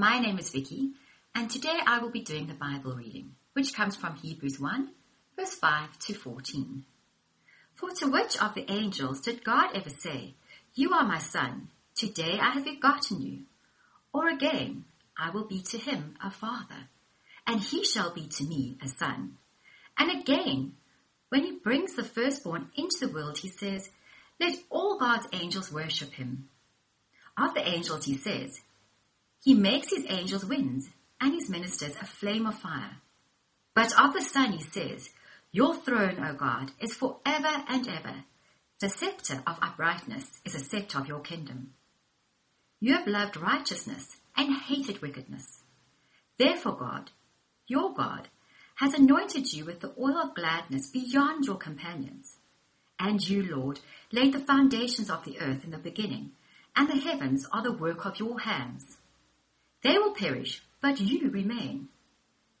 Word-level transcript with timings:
My 0.00 0.18
name 0.18 0.38
is 0.38 0.48
Vicky, 0.48 0.92
and 1.34 1.50
today 1.50 1.78
I 1.86 1.98
will 1.98 2.08
be 2.08 2.22
doing 2.22 2.46
the 2.46 2.54
Bible 2.54 2.96
reading, 2.96 3.34
which 3.52 3.74
comes 3.74 3.96
from 3.96 4.16
Hebrews 4.16 4.58
1, 4.58 4.88
verse 5.36 5.54
5 5.54 5.98
to 5.98 6.14
14. 6.14 6.86
For 7.74 7.90
to 7.90 8.06
which 8.06 8.40
of 8.40 8.54
the 8.54 8.64
angels 8.72 9.20
did 9.20 9.44
God 9.44 9.76
ever 9.76 9.90
say, 9.90 10.36
You 10.72 10.94
are 10.94 11.04
my 11.04 11.18
son, 11.18 11.68
today 11.94 12.38
I 12.40 12.48
have 12.48 12.64
begotten 12.64 13.20
you? 13.20 13.40
Or 14.14 14.30
again, 14.30 14.86
I 15.18 15.28
will 15.28 15.44
be 15.44 15.60
to 15.64 15.76
him 15.76 16.14
a 16.24 16.30
father, 16.30 16.88
and 17.46 17.60
he 17.60 17.84
shall 17.84 18.10
be 18.10 18.26
to 18.26 18.44
me 18.44 18.78
a 18.82 18.88
son. 18.88 19.36
And 19.98 20.10
again, 20.18 20.76
when 21.28 21.44
he 21.44 21.52
brings 21.62 21.94
the 21.94 22.04
firstborn 22.04 22.70
into 22.74 22.96
the 23.00 23.12
world, 23.12 23.36
he 23.36 23.50
says, 23.50 23.90
Let 24.40 24.60
all 24.70 24.98
God's 24.98 25.28
angels 25.34 25.70
worship 25.70 26.14
him. 26.14 26.48
Of 27.36 27.52
the 27.52 27.68
angels, 27.68 28.06
he 28.06 28.16
says, 28.16 28.62
He 29.42 29.54
makes 29.54 29.90
his 29.90 30.04
angels 30.08 30.44
winds, 30.44 30.90
and 31.20 31.34
his 31.34 31.48
ministers 31.48 31.96
a 31.96 32.04
flame 32.04 32.46
of 32.46 32.58
fire. 32.58 32.96
But 33.74 33.98
of 33.98 34.12
the 34.12 34.22
Son, 34.22 34.52
he 34.52 34.62
says, 34.62 35.10
Your 35.52 35.74
throne, 35.76 36.22
O 36.22 36.34
God, 36.34 36.72
is 36.80 36.94
for 36.94 37.18
ever 37.24 37.64
and 37.68 37.88
ever. 37.88 38.24
The 38.80 38.88
scepter 38.88 39.42
of 39.46 39.58
uprightness 39.62 40.40
is 40.44 40.54
a 40.54 40.58
scepter 40.58 40.98
of 40.98 41.08
your 41.08 41.20
kingdom. 41.20 41.74
You 42.80 42.94
have 42.94 43.06
loved 43.06 43.36
righteousness 43.36 44.16
and 44.36 44.56
hated 44.56 45.02
wickedness. 45.02 45.60
Therefore, 46.38 46.76
God, 46.76 47.10
your 47.66 47.92
God, 47.92 48.28
has 48.76 48.94
anointed 48.94 49.52
you 49.52 49.66
with 49.66 49.80
the 49.80 49.92
oil 49.98 50.16
of 50.16 50.34
gladness 50.34 50.88
beyond 50.88 51.44
your 51.44 51.56
companions. 51.56 52.36
And 52.98 53.26
you, 53.26 53.42
Lord, 53.42 53.80
laid 54.12 54.32
the 54.32 54.40
foundations 54.40 55.10
of 55.10 55.24
the 55.24 55.38
earth 55.40 55.64
in 55.64 55.70
the 55.70 55.78
beginning, 55.78 56.32
and 56.74 56.88
the 56.88 56.96
heavens 56.96 57.46
are 57.52 57.62
the 57.62 57.72
work 57.72 58.06
of 58.06 58.18
your 58.18 58.40
hands. 58.40 58.96
They 59.82 59.98
will 59.98 60.14
perish, 60.14 60.62
but 60.80 61.00
you 61.00 61.30
remain. 61.30 61.88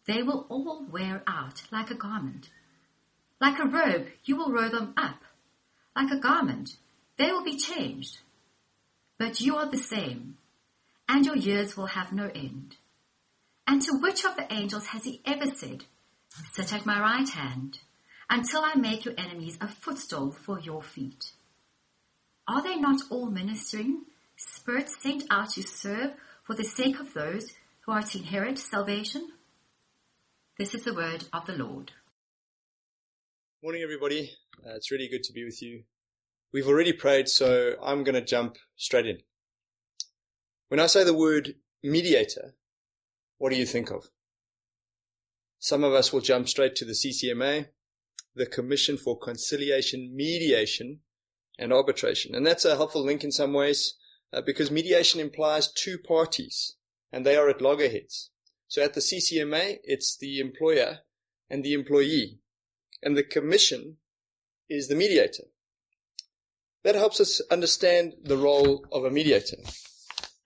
They 0.06 0.22
will 0.22 0.46
all 0.48 0.84
wear 0.90 1.22
out 1.26 1.62
like 1.70 1.90
a 1.90 1.94
garment. 1.94 2.48
Like 3.40 3.58
a 3.58 3.66
robe, 3.66 4.08
you 4.24 4.36
will 4.36 4.50
roll 4.50 4.70
them 4.70 4.94
up. 4.96 5.22
Like 5.94 6.10
a 6.10 6.18
garment, 6.18 6.76
they 7.16 7.30
will 7.30 7.44
be 7.44 7.56
changed. 7.56 8.18
But 9.18 9.40
you 9.40 9.56
are 9.56 9.70
the 9.70 9.78
same, 9.78 10.38
and 11.08 11.26
your 11.26 11.36
years 11.36 11.76
will 11.76 11.86
have 11.86 12.12
no 12.12 12.30
end. 12.34 12.76
And 13.66 13.82
to 13.82 13.98
which 13.98 14.24
of 14.24 14.36
the 14.36 14.50
angels 14.52 14.86
has 14.86 15.04
he 15.04 15.20
ever 15.26 15.46
said, 15.46 15.84
Sit 16.52 16.72
at 16.72 16.86
my 16.86 16.98
right 16.98 17.28
hand, 17.28 17.78
until 18.28 18.62
I 18.62 18.74
make 18.74 19.04
your 19.04 19.14
enemies 19.18 19.58
a 19.60 19.68
footstool 19.68 20.32
for 20.32 20.58
your 20.60 20.82
feet? 20.82 21.32
Are 22.48 22.62
they 22.62 22.76
not 22.76 23.02
all 23.10 23.30
ministering 23.30 24.02
spirits 24.36 24.96
sent 25.02 25.24
out 25.30 25.50
to 25.50 25.62
serve 25.62 26.14
for 26.50 26.56
the 26.56 26.64
sake 26.64 26.98
of 26.98 27.14
those 27.14 27.52
who 27.82 27.92
are 27.92 28.02
to 28.02 28.18
inherit 28.18 28.58
salvation? 28.58 29.28
This 30.58 30.74
is 30.74 30.82
the 30.82 30.92
word 30.92 31.26
of 31.32 31.46
the 31.46 31.52
Lord. 31.52 31.92
Morning, 33.62 33.82
everybody. 33.82 34.32
Uh, 34.58 34.74
it's 34.74 34.90
really 34.90 35.06
good 35.06 35.22
to 35.22 35.32
be 35.32 35.44
with 35.44 35.62
you. 35.62 35.84
We've 36.52 36.66
already 36.66 36.92
prayed, 36.92 37.28
so 37.28 37.76
I'm 37.80 38.02
going 38.02 38.16
to 38.16 38.20
jump 38.20 38.56
straight 38.74 39.06
in. 39.06 39.18
When 40.66 40.80
I 40.80 40.86
say 40.86 41.04
the 41.04 41.14
word 41.14 41.54
mediator, 41.84 42.56
what 43.38 43.52
do 43.52 43.56
you 43.56 43.64
think 43.64 43.92
of? 43.92 44.10
Some 45.60 45.84
of 45.84 45.92
us 45.92 46.12
will 46.12 46.20
jump 46.20 46.48
straight 46.48 46.74
to 46.76 46.84
the 46.84 46.94
CCMA, 46.94 47.66
the 48.34 48.46
Commission 48.46 48.96
for 48.96 49.16
Conciliation, 49.16 50.16
Mediation, 50.16 50.98
and 51.60 51.72
Arbitration. 51.72 52.34
And 52.34 52.44
that's 52.44 52.64
a 52.64 52.74
helpful 52.74 53.04
link 53.04 53.22
in 53.22 53.30
some 53.30 53.52
ways 53.52 53.94
uh, 54.32 54.40
because 54.40 54.70
mediation 54.70 55.20
implies 55.20 55.72
two 55.72 55.98
parties 55.98 56.76
and 57.12 57.24
they 57.24 57.36
are 57.36 57.48
at 57.48 57.60
loggerheads. 57.60 58.30
So 58.68 58.82
at 58.82 58.94
the 58.94 59.00
CCMA, 59.00 59.78
it's 59.82 60.16
the 60.16 60.38
employer 60.38 61.00
and 61.48 61.64
the 61.64 61.74
employee 61.74 62.38
and 63.02 63.16
the 63.16 63.24
commission 63.24 63.96
is 64.68 64.88
the 64.88 64.94
mediator. 64.94 65.44
That 66.84 66.94
helps 66.94 67.20
us 67.20 67.42
understand 67.50 68.14
the 68.22 68.36
role 68.36 68.86
of 68.92 69.04
a 69.04 69.10
mediator. 69.10 69.56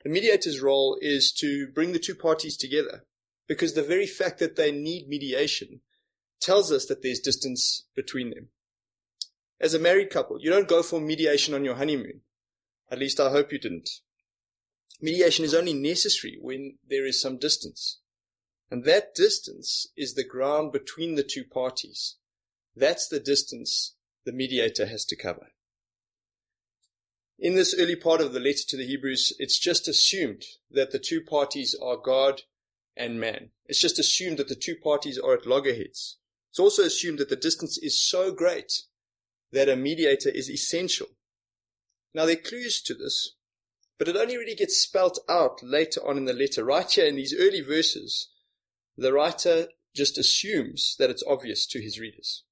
The 0.02 0.10
mediator's 0.10 0.60
role 0.60 0.98
is 1.00 1.32
to 1.38 1.68
bring 1.68 1.92
the 1.92 1.98
two 1.98 2.14
parties 2.14 2.56
together 2.56 3.04
because 3.46 3.74
the 3.74 3.82
very 3.82 4.06
fact 4.06 4.38
that 4.40 4.56
they 4.56 4.72
need 4.72 5.08
mediation 5.08 5.80
tells 6.40 6.72
us 6.72 6.86
that 6.86 7.02
there's 7.02 7.20
distance 7.20 7.84
between 7.94 8.30
them. 8.30 8.48
As 9.60 9.74
a 9.74 9.78
married 9.78 10.10
couple, 10.10 10.38
you 10.40 10.50
don't 10.50 10.68
go 10.68 10.82
for 10.82 11.00
mediation 11.00 11.54
on 11.54 11.64
your 11.64 11.76
honeymoon. 11.76 12.20
At 12.94 13.00
least 13.00 13.18
I 13.18 13.30
hope 13.30 13.50
you 13.50 13.58
didn't. 13.58 13.90
Mediation 15.02 15.44
is 15.44 15.52
only 15.52 15.74
necessary 15.74 16.38
when 16.40 16.78
there 16.88 17.04
is 17.04 17.20
some 17.20 17.38
distance. 17.38 17.98
And 18.70 18.84
that 18.84 19.16
distance 19.16 19.88
is 19.96 20.14
the 20.14 20.22
ground 20.22 20.70
between 20.70 21.16
the 21.16 21.24
two 21.24 21.42
parties. 21.42 22.18
That's 22.76 23.08
the 23.08 23.18
distance 23.18 23.96
the 24.24 24.30
mediator 24.30 24.86
has 24.86 25.04
to 25.06 25.16
cover. 25.16 25.48
In 27.36 27.56
this 27.56 27.74
early 27.76 27.96
part 27.96 28.20
of 28.20 28.32
the 28.32 28.38
letter 28.38 28.62
to 28.68 28.76
the 28.76 28.86
Hebrews, 28.86 29.32
it's 29.40 29.58
just 29.58 29.88
assumed 29.88 30.44
that 30.70 30.92
the 30.92 31.00
two 31.00 31.20
parties 31.20 31.74
are 31.82 31.96
God 31.96 32.42
and 32.96 33.18
man. 33.18 33.50
It's 33.66 33.80
just 33.80 33.98
assumed 33.98 34.36
that 34.36 34.46
the 34.46 34.54
two 34.54 34.76
parties 34.76 35.18
are 35.18 35.34
at 35.34 35.46
loggerheads. 35.46 36.18
It's 36.50 36.60
also 36.60 36.84
assumed 36.84 37.18
that 37.18 37.28
the 37.28 37.34
distance 37.34 37.76
is 37.76 38.00
so 38.00 38.30
great 38.30 38.82
that 39.50 39.68
a 39.68 39.74
mediator 39.74 40.28
is 40.28 40.48
essential. 40.48 41.08
Now 42.14 42.26
there 42.26 42.36
are 42.36 42.48
clues 42.48 42.80
to 42.82 42.94
this, 42.94 43.34
but 43.98 44.08
it 44.08 44.16
only 44.16 44.36
really 44.36 44.54
gets 44.54 44.80
spelt 44.80 45.18
out 45.28 45.62
later 45.62 46.00
on 46.06 46.16
in 46.16 46.24
the 46.24 46.32
letter. 46.32 46.64
Right 46.64 46.90
here 46.90 47.06
in 47.06 47.16
these 47.16 47.34
early 47.38 47.60
verses, 47.60 48.30
the 48.96 49.12
writer 49.12 49.68
just 49.94 50.18
assumes 50.18 50.96
that 50.98 51.10
it's 51.10 51.24
obvious 51.26 51.66
to 51.66 51.80
his 51.80 51.98
readers. 51.98 52.44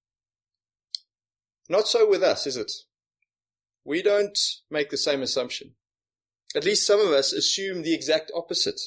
Not 1.69 1.89
so 1.89 2.09
with 2.09 2.23
us, 2.23 2.47
is 2.47 2.57
it? 2.57 2.73
We 3.85 4.03
don't 4.03 4.39
make 4.71 4.91
the 4.91 4.97
same 4.97 5.23
assumption. 5.23 5.75
At 6.55 6.65
least 6.65 6.87
some 6.87 7.01
of 7.01 7.13
us 7.13 7.33
assume 7.33 7.83
the 7.83 7.95
exact 7.95 8.31
opposite. 8.35 8.81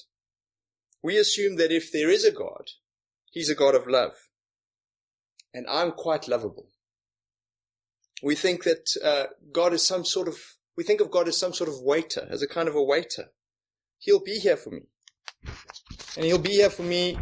We 1.01 1.17
assume 1.17 1.55
that 1.57 1.71
if 1.71 1.91
there 1.91 2.09
is 2.09 2.23
a 2.23 2.31
God, 2.31 2.69
He's 3.31 3.49
a 3.49 3.55
God 3.55 3.75
of 3.75 3.87
love. 3.87 4.13
And 5.53 5.65
I'm 5.69 5.91
quite 5.91 6.27
lovable. 6.27 6.69
We 8.23 8.35
think 8.35 8.63
that 8.63 8.89
uh, 9.03 9.25
God 9.51 9.73
is 9.73 9.85
some 9.85 10.05
sort 10.05 10.27
of, 10.27 10.37
we 10.77 10.83
think 10.83 11.01
of 11.01 11.11
God 11.11 11.27
as 11.27 11.37
some 11.37 11.53
sort 11.53 11.69
of 11.69 11.79
waiter, 11.81 12.27
as 12.29 12.41
a 12.41 12.47
kind 12.47 12.67
of 12.67 12.75
a 12.75 12.83
waiter. 12.83 13.31
He'll 13.99 14.23
be 14.23 14.39
here 14.39 14.57
for 14.57 14.71
me. 14.71 14.81
And 16.15 16.25
He'll 16.25 16.37
be 16.37 16.51
here 16.53 16.69
for 16.69 16.83
me, 16.83 17.17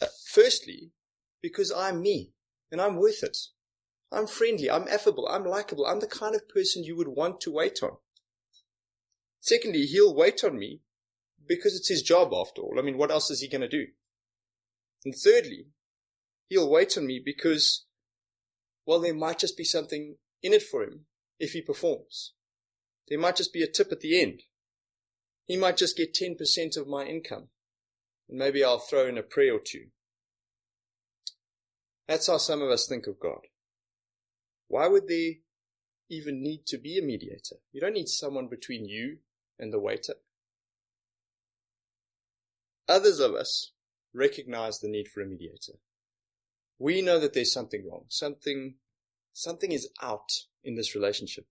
uh, 0.00 0.06
firstly, 0.30 0.92
because 1.42 1.72
I'm 1.72 2.02
me 2.02 2.32
and 2.70 2.80
I'm 2.80 2.96
worth 2.96 3.22
it. 3.22 3.36
I'm 4.10 4.26
friendly, 4.26 4.70
I'm 4.70 4.88
affable, 4.88 5.28
I'm 5.28 5.44
likable, 5.44 5.86
I'm 5.86 6.00
the 6.00 6.06
kind 6.06 6.34
of 6.34 6.48
person 6.48 6.82
you 6.82 6.96
would 6.96 7.08
want 7.08 7.40
to 7.42 7.52
wait 7.52 7.80
on. 7.82 7.98
Secondly, 9.40 9.84
he'll 9.84 10.14
wait 10.14 10.42
on 10.44 10.58
me 10.58 10.80
because 11.46 11.76
it's 11.76 11.88
his 11.88 12.02
job 12.02 12.32
after 12.34 12.62
all. 12.62 12.76
I 12.78 12.82
mean, 12.82 12.98
what 12.98 13.10
else 13.10 13.30
is 13.30 13.40
he 13.40 13.48
going 13.48 13.60
to 13.60 13.68
do? 13.68 13.86
And 15.04 15.14
thirdly, 15.14 15.66
he'll 16.48 16.70
wait 16.70 16.96
on 16.96 17.06
me 17.06 17.20
because, 17.22 17.86
well, 18.86 19.00
there 19.00 19.14
might 19.14 19.38
just 19.38 19.56
be 19.56 19.64
something 19.64 20.16
in 20.42 20.52
it 20.52 20.62
for 20.62 20.82
him 20.82 21.04
if 21.38 21.52
he 21.52 21.60
performs. 21.60 22.32
There 23.08 23.18
might 23.18 23.36
just 23.36 23.52
be 23.52 23.62
a 23.62 23.70
tip 23.70 23.92
at 23.92 24.00
the 24.00 24.20
end. 24.20 24.42
He 25.46 25.56
might 25.56 25.76
just 25.76 25.96
get 25.96 26.14
10% 26.14 26.76
of 26.76 26.86
my 26.86 27.04
income. 27.04 27.48
And 28.28 28.38
maybe 28.38 28.62
I'll 28.62 28.78
throw 28.78 29.06
in 29.08 29.16
a 29.16 29.22
prayer 29.22 29.54
or 29.54 29.60
two. 29.64 29.86
That's 32.06 32.26
how 32.26 32.38
some 32.38 32.62
of 32.62 32.70
us 32.70 32.86
think 32.86 33.06
of 33.06 33.20
God. 33.20 33.46
Why 34.68 34.88
would 34.88 35.08
there 35.08 35.32
even 36.10 36.42
need 36.42 36.66
to 36.66 36.78
be 36.78 36.98
a 36.98 37.02
mediator? 37.02 37.56
You 37.72 37.80
don't 37.80 37.94
need 37.94 38.08
someone 38.08 38.48
between 38.48 38.86
you 38.86 39.18
and 39.58 39.72
the 39.72 39.80
waiter. 39.80 40.14
Others 42.88 43.20
of 43.20 43.34
us 43.34 43.72
recognize 44.14 44.80
the 44.80 44.88
need 44.88 45.08
for 45.08 45.22
a 45.22 45.26
mediator. 45.26 45.74
We 46.78 47.02
know 47.02 47.18
that 47.18 47.34
there's 47.34 47.52
something 47.52 47.86
wrong. 47.88 48.04
Something, 48.08 48.76
something 49.32 49.72
is 49.72 49.88
out 50.02 50.30
in 50.62 50.74
this 50.74 50.94
relationship. 50.94 51.46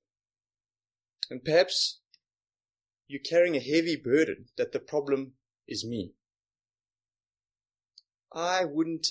And 1.30 1.44
perhaps 1.44 2.00
you're 3.08 3.22
carrying 3.22 3.56
a 3.56 3.60
heavy 3.60 3.96
burden 3.96 4.46
that 4.58 4.72
the 4.72 4.80
problem 4.80 5.34
is 5.68 5.86
me. 5.86 6.14
I 8.34 8.66
wouldn't 8.66 9.08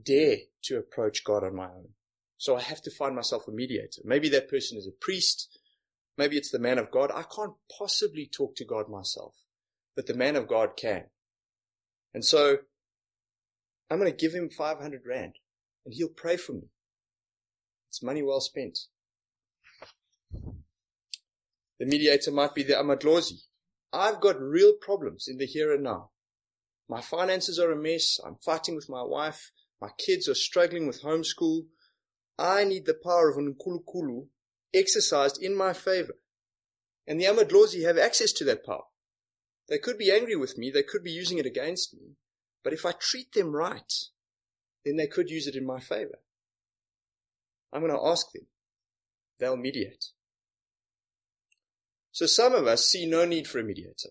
dare 0.00 0.38
to 0.62 0.78
approach 0.78 1.24
God 1.24 1.44
on 1.44 1.56
my 1.56 1.66
own. 1.66 1.88
So 2.36 2.56
I 2.56 2.62
have 2.62 2.82
to 2.82 2.90
find 2.90 3.14
myself 3.14 3.48
a 3.48 3.52
mediator. 3.52 4.02
Maybe 4.04 4.28
that 4.30 4.48
person 4.48 4.76
is 4.78 4.86
a 4.86 4.92
priest. 5.04 5.58
Maybe 6.16 6.36
it's 6.36 6.50
the 6.50 6.58
man 6.58 6.78
of 6.78 6.90
God. 6.90 7.10
I 7.12 7.22
can't 7.22 7.54
possibly 7.78 8.26
talk 8.26 8.54
to 8.56 8.64
God 8.64 8.88
myself, 8.88 9.34
but 9.96 10.06
the 10.06 10.14
man 10.14 10.36
of 10.36 10.48
God 10.48 10.76
can. 10.76 11.04
And 12.12 12.24
so 12.24 12.58
I'm 13.90 13.98
going 13.98 14.10
to 14.10 14.16
give 14.16 14.32
him 14.32 14.48
500 14.48 15.02
rand 15.06 15.34
and 15.84 15.94
he'll 15.94 16.08
pray 16.08 16.36
for 16.36 16.52
me. 16.52 16.68
It's 17.88 18.02
money 18.02 18.22
well 18.22 18.40
spent. 18.40 18.78
The 21.78 21.86
mediator 21.86 22.30
might 22.30 22.54
be 22.54 22.62
the 22.62 22.74
Amadlozi. 22.74 23.42
I've 23.92 24.20
got 24.20 24.40
real 24.40 24.74
problems 24.80 25.26
in 25.28 25.38
the 25.38 25.46
here 25.46 25.72
and 25.72 25.82
now. 25.82 26.10
My 26.88 27.00
finances 27.00 27.58
are 27.58 27.70
a 27.70 27.76
mess. 27.76 28.18
I'm 28.24 28.36
fighting 28.36 28.76
with 28.76 28.88
my 28.88 29.02
wife. 29.02 29.52
My 29.80 29.90
kids 29.98 30.28
are 30.28 30.34
struggling 30.34 30.86
with 30.86 31.02
homeschool. 31.02 31.66
I 32.38 32.64
need 32.64 32.86
the 32.86 32.94
power 32.94 33.30
of 33.30 33.36
Nkulunkulu 33.36 34.26
exercised 34.74 35.42
in 35.42 35.56
my 35.56 35.72
favor. 35.72 36.16
And 37.06 37.20
the 37.20 37.26
Amadlozi 37.26 37.84
have 37.84 37.98
access 37.98 38.32
to 38.32 38.44
that 38.44 38.64
power. 38.64 38.84
They 39.68 39.78
could 39.78 39.98
be 39.98 40.10
angry 40.10 40.36
with 40.36 40.58
me. 40.58 40.70
They 40.70 40.82
could 40.82 41.02
be 41.02 41.10
using 41.10 41.38
it 41.38 41.46
against 41.46 41.94
me. 41.94 42.16
But 42.62 42.72
if 42.72 42.84
I 42.84 42.92
treat 42.92 43.32
them 43.32 43.52
right, 43.52 43.92
then 44.84 44.96
they 44.96 45.06
could 45.06 45.30
use 45.30 45.46
it 45.46 45.54
in 45.54 45.66
my 45.66 45.80
favor. 45.80 46.20
I'm 47.72 47.80
going 47.80 47.92
to 47.92 48.06
ask 48.06 48.26
them. 48.32 48.46
They'll 49.38 49.56
mediate. 49.56 50.06
So 52.14 52.26
some 52.26 52.54
of 52.54 52.68
us 52.68 52.86
see 52.86 53.06
no 53.06 53.24
need 53.24 53.48
for 53.48 53.58
a 53.58 53.64
mediator. 53.64 54.10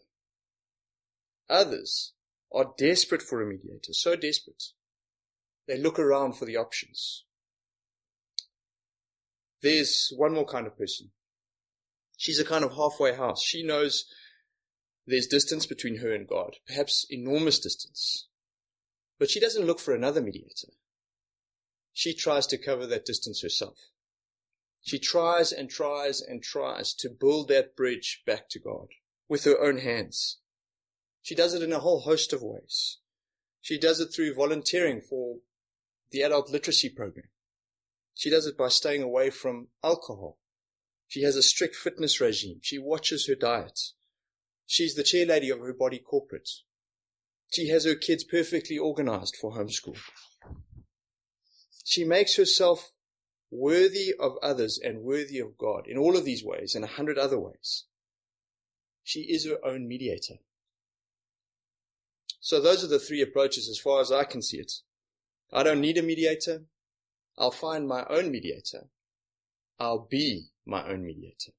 Others 1.50 2.12
are 2.54 2.74
desperate 2.78 3.22
for 3.22 3.42
a 3.42 3.46
mediator, 3.46 3.94
so 3.94 4.18
desperate. 4.18 4.62
They 5.70 5.78
look 5.78 5.98
around 5.98 6.34
for 6.34 6.44
the 6.44 6.58
options. 6.58 7.24
There's 9.62 10.12
one 10.18 10.34
more 10.34 10.46
kind 10.46 10.68
of 10.68 10.78
person. 10.78 11.12
She's 12.18 12.40
a 12.40 12.46
kind 12.46 12.66
of 12.66 12.74
halfway 12.74 13.16
house. 13.16 13.42
She 13.42 13.64
knows 13.64 14.04
there's 15.08 15.26
distance 15.26 15.66
between 15.66 16.00
her 16.00 16.14
and 16.14 16.28
God, 16.28 16.58
perhaps 16.68 17.06
enormous 17.10 17.58
distance. 17.58 18.28
But 19.18 19.30
she 19.30 19.40
doesn't 19.40 19.66
look 19.66 19.80
for 19.80 19.96
another 19.96 20.22
mediator. 20.22 20.74
She 21.94 22.14
tries 22.14 22.48
to 22.48 22.58
cover 22.58 22.86
that 22.86 23.06
distance 23.06 23.42
herself. 23.42 23.78
She 24.84 25.00
tries 25.00 25.54
and 25.54 25.70
tries 25.70 26.22
and 26.22 26.44
tries 26.44 26.94
to 26.96 27.10
build 27.10 27.48
that 27.48 27.76
bridge 27.76 28.22
back 28.26 28.50
to 28.50 28.60
God 28.60 28.90
with 29.30 29.46
her 29.46 29.60
own 29.60 29.78
hands. 29.78 30.40
She 31.22 31.36
does 31.36 31.54
it 31.54 31.64
in 31.64 31.72
a 31.72 31.80
whole 31.80 32.02
host 32.02 32.34
of 32.34 32.44
ways. 32.44 32.98
She 33.62 33.80
does 33.80 34.02
it 34.02 34.08
through 34.14 34.36
volunteering 34.36 35.00
for 35.00 35.38
the 36.12 36.22
adult 36.22 36.50
literacy 36.50 36.90
program. 36.90 37.30
She 38.14 38.30
does 38.30 38.46
it 38.46 38.58
by 38.58 38.68
staying 38.68 39.02
away 39.02 39.30
from 39.30 39.70
alcohol. 39.82 40.38
She 41.08 41.24
has 41.24 41.38
a 41.38 41.44
strict 41.44 41.76
fitness 41.76 42.20
regime. 42.20 42.60
She 42.62 42.78
watches 42.78 43.28
her 43.28 43.36
diet. 43.36 43.80
She's 44.66 44.96
the 44.96 45.04
chair 45.04 45.26
lady 45.26 45.50
of 45.50 45.60
her 45.60 45.74
body 45.74 46.00
corporate. 46.00 46.50
She 47.54 47.70
has 47.70 47.86
her 47.86 47.96
kids 47.96 48.24
perfectly 48.24 48.78
organized 48.78 49.38
for 49.40 49.54
homeschool. 49.54 49.98
She 51.86 52.04
makes 52.04 52.36
herself 52.36 52.93
worthy 53.54 54.14
of 54.20 54.36
others 54.42 54.80
and 54.84 55.04
worthy 55.04 55.40
of 55.40 55.58
God 55.58 55.86
in 55.88 55.98
all 55.98 56.18
of 56.18 56.26
these 56.26 56.44
ways 56.44 56.74
and 56.76 56.84
a 56.84 56.88
hundred 56.88 57.18
other 57.18 57.40
ways. 57.40 57.86
She 59.04 59.22
is 59.22 59.46
her 59.46 59.58
own 59.64 59.88
mediator. 59.88 60.36
So 62.40 62.60
those 62.60 62.84
are 62.84 62.88
the 62.88 63.00
three 63.00 63.22
approaches 63.22 63.70
as 63.70 63.78
far 63.78 64.02
as 64.02 64.12
I 64.12 64.24
can 64.24 64.42
see 64.42 64.58
it. 64.58 64.72
I 65.52 65.64
don't 65.64 65.82
need 65.82 65.98
a 65.98 66.02
mediator. 66.02 66.64
I'll 67.38 67.52
find 67.52 67.88
my 67.88 68.06
own 68.10 68.32
mediator. 68.32 68.88
I'll 69.80 70.08
be 70.10 70.48
my 70.66 70.88
own 70.88 71.06
mediator. 71.06 71.52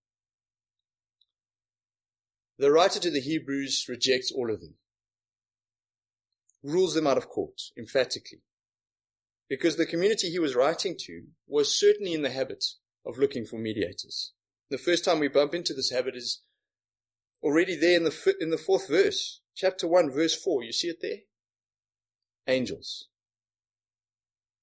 The 2.59 2.71
writer 2.71 3.01
to 3.01 3.11
the 3.11 3.21
Hebrews 3.21 3.87
rejects 3.89 4.33
all 4.33 4.51
of 4.51 4.61
them, 4.61 4.75
rules 6.63 6.95
them 6.95 7.07
out 7.07 7.19
of 7.19 7.29
court 7.29 7.61
emphatically 7.77 8.43
because 9.49 9.77
the 9.77 9.87
community 9.87 10.31
he 10.31 10.39
was 10.39 10.55
writing 10.55 10.97
to 11.01 11.25
was 11.47 11.79
certainly 11.79 12.15
in 12.15 12.23
the 12.23 12.31
habit 12.31 12.65
of 13.05 13.19
looking 13.19 13.45
for 13.45 13.59
mediators. 13.59 14.33
The 14.71 14.79
first 14.79 15.05
time 15.05 15.21
we 15.21 15.29
bump 15.29 15.55
into 15.55 15.75
this 15.75 15.91
habit 15.91 16.17
is 16.17 16.43
already 17.43 17.77
there 17.77 17.97
in 17.97 18.05
the, 18.05 18.35
in 18.41 18.51
the 18.51 18.59
fourth 18.59 18.89
verse, 18.89 19.41
chapter 19.55 19.87
1, 19.87 20.11
verse 20.11 20.35
4. 20.35 20.65
You 20.65 20.73
see 20.73 20.89
it 20.89 20.99
there? 21.03 21.19
Angels. 22.47 23.09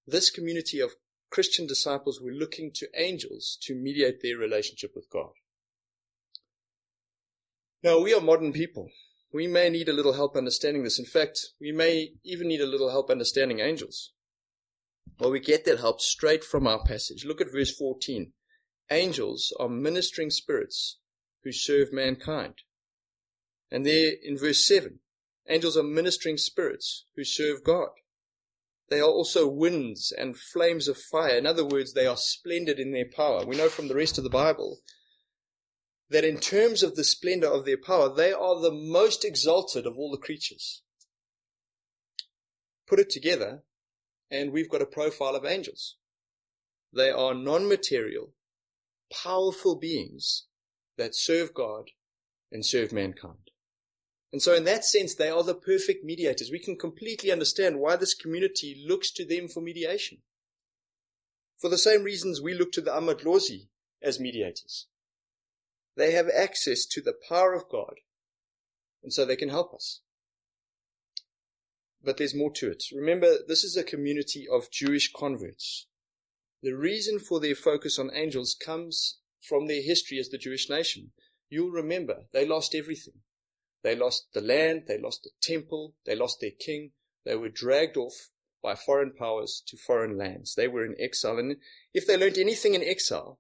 This 0.08 0.30
community 0.30 0.80
of 0.80 0.96
Christian 1.30 1.68
disciples 1.68 2.20
were 2.20 2.32
looking 2.32 2.72
to 2.76 2.88
angels 2.96 3.58
to 3.62 3.76
mediate 3.76 4.22
their 4.22 4.38
relationship 4.38 4.92
with 4.96 5.10
God. 5.10 5.32
Now, 7.84 8.00
we 8.00 8.14
are 8.14 8.22
modern 8.22 8.52
people. 8.52 8.90
We 9.34 9.48
may 9.48 9.70
need 9.70 9.88
a 9.88 9.94
little 9.94 10.14
help 10.14 10.36
understanding 10.36 10.84
this. 10.84 11.00
In 11.00 11.06
fact, 11.06 11.40
we 11.60 11.72
may 11.72 12.14
even 12.24 12.48
need 12.48 12.62
a 12.62 12.68
little 12.68 12.90
help 12.90 13.10
understanding 13.10 13.60
angels. 13.60 14.12
Well, 15.20 15.32
we 15.32 15.40
get 15.40 15.66
that 15.66 15.80
help 15.80 16.02
straight 16.02 16.44
from 16.44 16.66
our 16.66 16.84
passage. 16.84 17.26
Look 17.26 17.42
at 17.42 17.52
verse 17.52 17.76
14. 17.76 18.34
Angels 18.90 19.54
are 19.60 19.70
ministering 19.70 20.32
spirits 20.32 20.98
who 21.44 21.52
serve 21.52 21.94
mankind. 21.94 22.56
And 23.72 23.86
there 23.86 24.14
in 24.22 24.38
verse 24.38 24.68
7, 24.68 25.00
angels 25.48 25.78
are 25.78 25.84
ministering 25.84 26.38
spirits 26.38 27.06
who 27.16 27.24
serve 27.24 27.64
God. 27.64 27.90
They 28.90 29.00
are 29.00 29.10
also 29.10 29.48
winds 29.48 30.12
and 30.12 30.38
flames 30.38 30.90
of 30.90 30.98
fire. 30.98 31.38
In 31.38 31.46
other 31.46 31.66
words, 31.66 31.94
they 31.94 32.06
are 32.06 32.18
splendid 32.18 32.78
in 32.78 32.92
their 32.92 33.06
power. 33.06 33.46
We 33.46 33.56
know 33.56 33.70
from 33.70 33.88
the 33.88 33.96
rest 33.96 34.18
of 34.18 34.26
the 34.26 34.30
Bible 34.30 34.80
that 36.10 36.26
in 36.26 36.38
terms 36.38 36.84
of 36.84 36.98
the 36.98 37.06
splendor 37.06 37.48
of 37.48 37.64
their 37.64 37.78
power, 37.78 38.14
they 38.14 38.34
are 38.34 38.60
the 38.60 38.72
most 38.74 39.24
exalted 39.24 39.86
of 39.86 39.98
all 39.98 40.12
the 40.12 40.18
creatures. 40.18 40.84
Put 42.86 43.00
it 43.00 43.10
together, 43.10 43.64
and 44.32 44.52
we've 44.52 44.70
got 44.70 44.82
a 44.82 44.86
profile 44.86 45.36
of 45.36 45.46
angels. 45.46 45.98
They 46.94 47.10
are 47.10 47.34
non-material, 47.34 48.34
powerful 49.12 49.76
beings 49.76 50.48
that 50.98 51.16
serve 51.16 51.54
God 51.54 51.90
and 52.52 52.66
serve 52.66 52.94
mankind. 52.94 53.52
And 54.32 54.42
so 54.42 54.56
in 54.56 54.64
that 54.64 54.86
sense, 54.86 55.14
they 55.14 55.30
are 55.30 55.44
the 55.44 55.54
perfect 55.54 56.06
mediators. 56.06 56.50
We 56.52 56.60
can 56.60 56.78
completely 56.78 57.32
understand 57.32 57.80
why 57.80 57.98
this 57.98 58.14
community 58.14 58.84
looks 58.88 59.12
to 59.14 59.26
them 59.26 59.50
for 59.50 59.60
mediation. 59.60 60.20
For 61.60 61.70
the 61.70 61.78
same 61.78 62.04
reasons 62.04 62.42
we 62.42 62.54
look 62.54 62.72
to 62.74 62.82
the 62.82 62.92
Amadlozi 62.92 63.68
as 64.02 64.20
mediators. 64.20 64.88
They 65.98 66.12
have 66.12 66.30
access 66.30 66.86
to 66.86 67.02
the 67.02 67.14
power 67.28 67.54
of 67.54 67.70
God, 67.70 67.96
and 69.04 69.14
so 69.14 69.26
they 69.26 69.36
can 69.36 69.50
help 69.50 69.74
us 69.74 70.00
but 72.04 72.18
there's 72.18 72.36
more 72.36 72.52
to 72.54 72.72
it. 72.72 72.84
Remember, 72.94 73.38
this 73.48 73.64
is 73.64 73.78
a 73.78 73.84
community 73.84 74.48
of 74.52 74.72
Jewish 74.72 75.12
converts. 75.12 75.88
The 76.64 76.74
reason 76.74 77.20
for 77.20 77.40
their 77.40 77.56
focus 77.56 77.98
on 77.98 78.12
angels 78.14 78.56
comes 78.56 79.18
from 79.42 79.68
their 79.68 79.82
history 79.82 80.20
as 80.20 80.30
the 80.30 80.38
Jewish 80.38 80.70
nation. 80.70 81.12
You'll 81.50 81.72
remember, 81.72 82.26
they 82.34 82.46
lost 82.46 82.76
everything. 82.76 83.22
They 83.84 83.96
lost 83.96 84.28
the 84.34 84.42
land, 84.42 84.84
they 84.88 85.00
lost 85.00 85.24
the 85.24 85.32
temple, 85.42 85.96
they 86.06 86.16
lost 86.16 86.40
their 86.40 86.52
king, 86.52 86.92
they 87.26 87.36
were 87.36 87.50
dragged 87.50 87.98
off 87.98 88.30
by 88.62 88.76
foreign 88.76 89.12
powers 89.12 89.64
to 89.68 89.78
foreign 89.78 90.18
lands. 90.18 90.54
They 90.54 90.68
were 90.68 90.86
in 90.86 90.96
exile, 91.00 91.40
and 91.40 91.56
if 91.94 92.06
they 92.06 92.16
learned 92.16 92.38
anything 92.38 92.76
in 92.76 92.84
exile, 92.84 93.40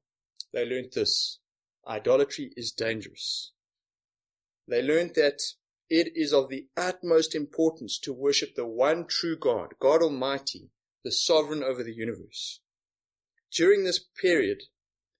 they 0.51 0.65
learned 0.65 0.93
this. 0.93 1.39
Idolatry 1.87 2.51
is 2.57 2.71
dangerous. 2.71 3.51
They 4.67 4.81
learned 4.81 5.13
that 5.15 5.41
it 5.91 6.13
is 6.15 6.33
of 6.33 6.47
the 6.47 6.67
utmost 6.77 7.35
importance 7.35 7.99
to 7.99 8.13
worship 8.13 8.55
the 8.55 8.65
one 8.65 9.05
true 9.05 9.35
God, 9.35 9.73
God 9.77 10.01
Almighty, 10.01 10.69
the 11.03 11.11
sovereign 11.11 11.61
over 11.61 11.83
the 11.83 11.93
universe. 11.93 12.61
During 13.53 13.83
this 13.83 13.99
period, 13.99 14.63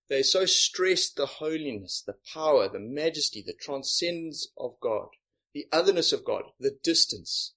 they 0.08 0.24
so 0.24 0.46
stressed 0.46 1.18
the 1.18 1.26
holiness, 1.26 2.02
the 2.06 2.16
power, 2.34 2.70
the 2.70 2.80
majesty, 2.80 3.44
the 3.46 3.54
transcendence 3.54 4.48
of 4.58 4.80
God, 4.80 5.10
the 5.54 5.68
otherness 5.74 6.14
of 6.14 6.24
God, 6.24 6.44
the 6.58 6.78
distance 6.82 7.54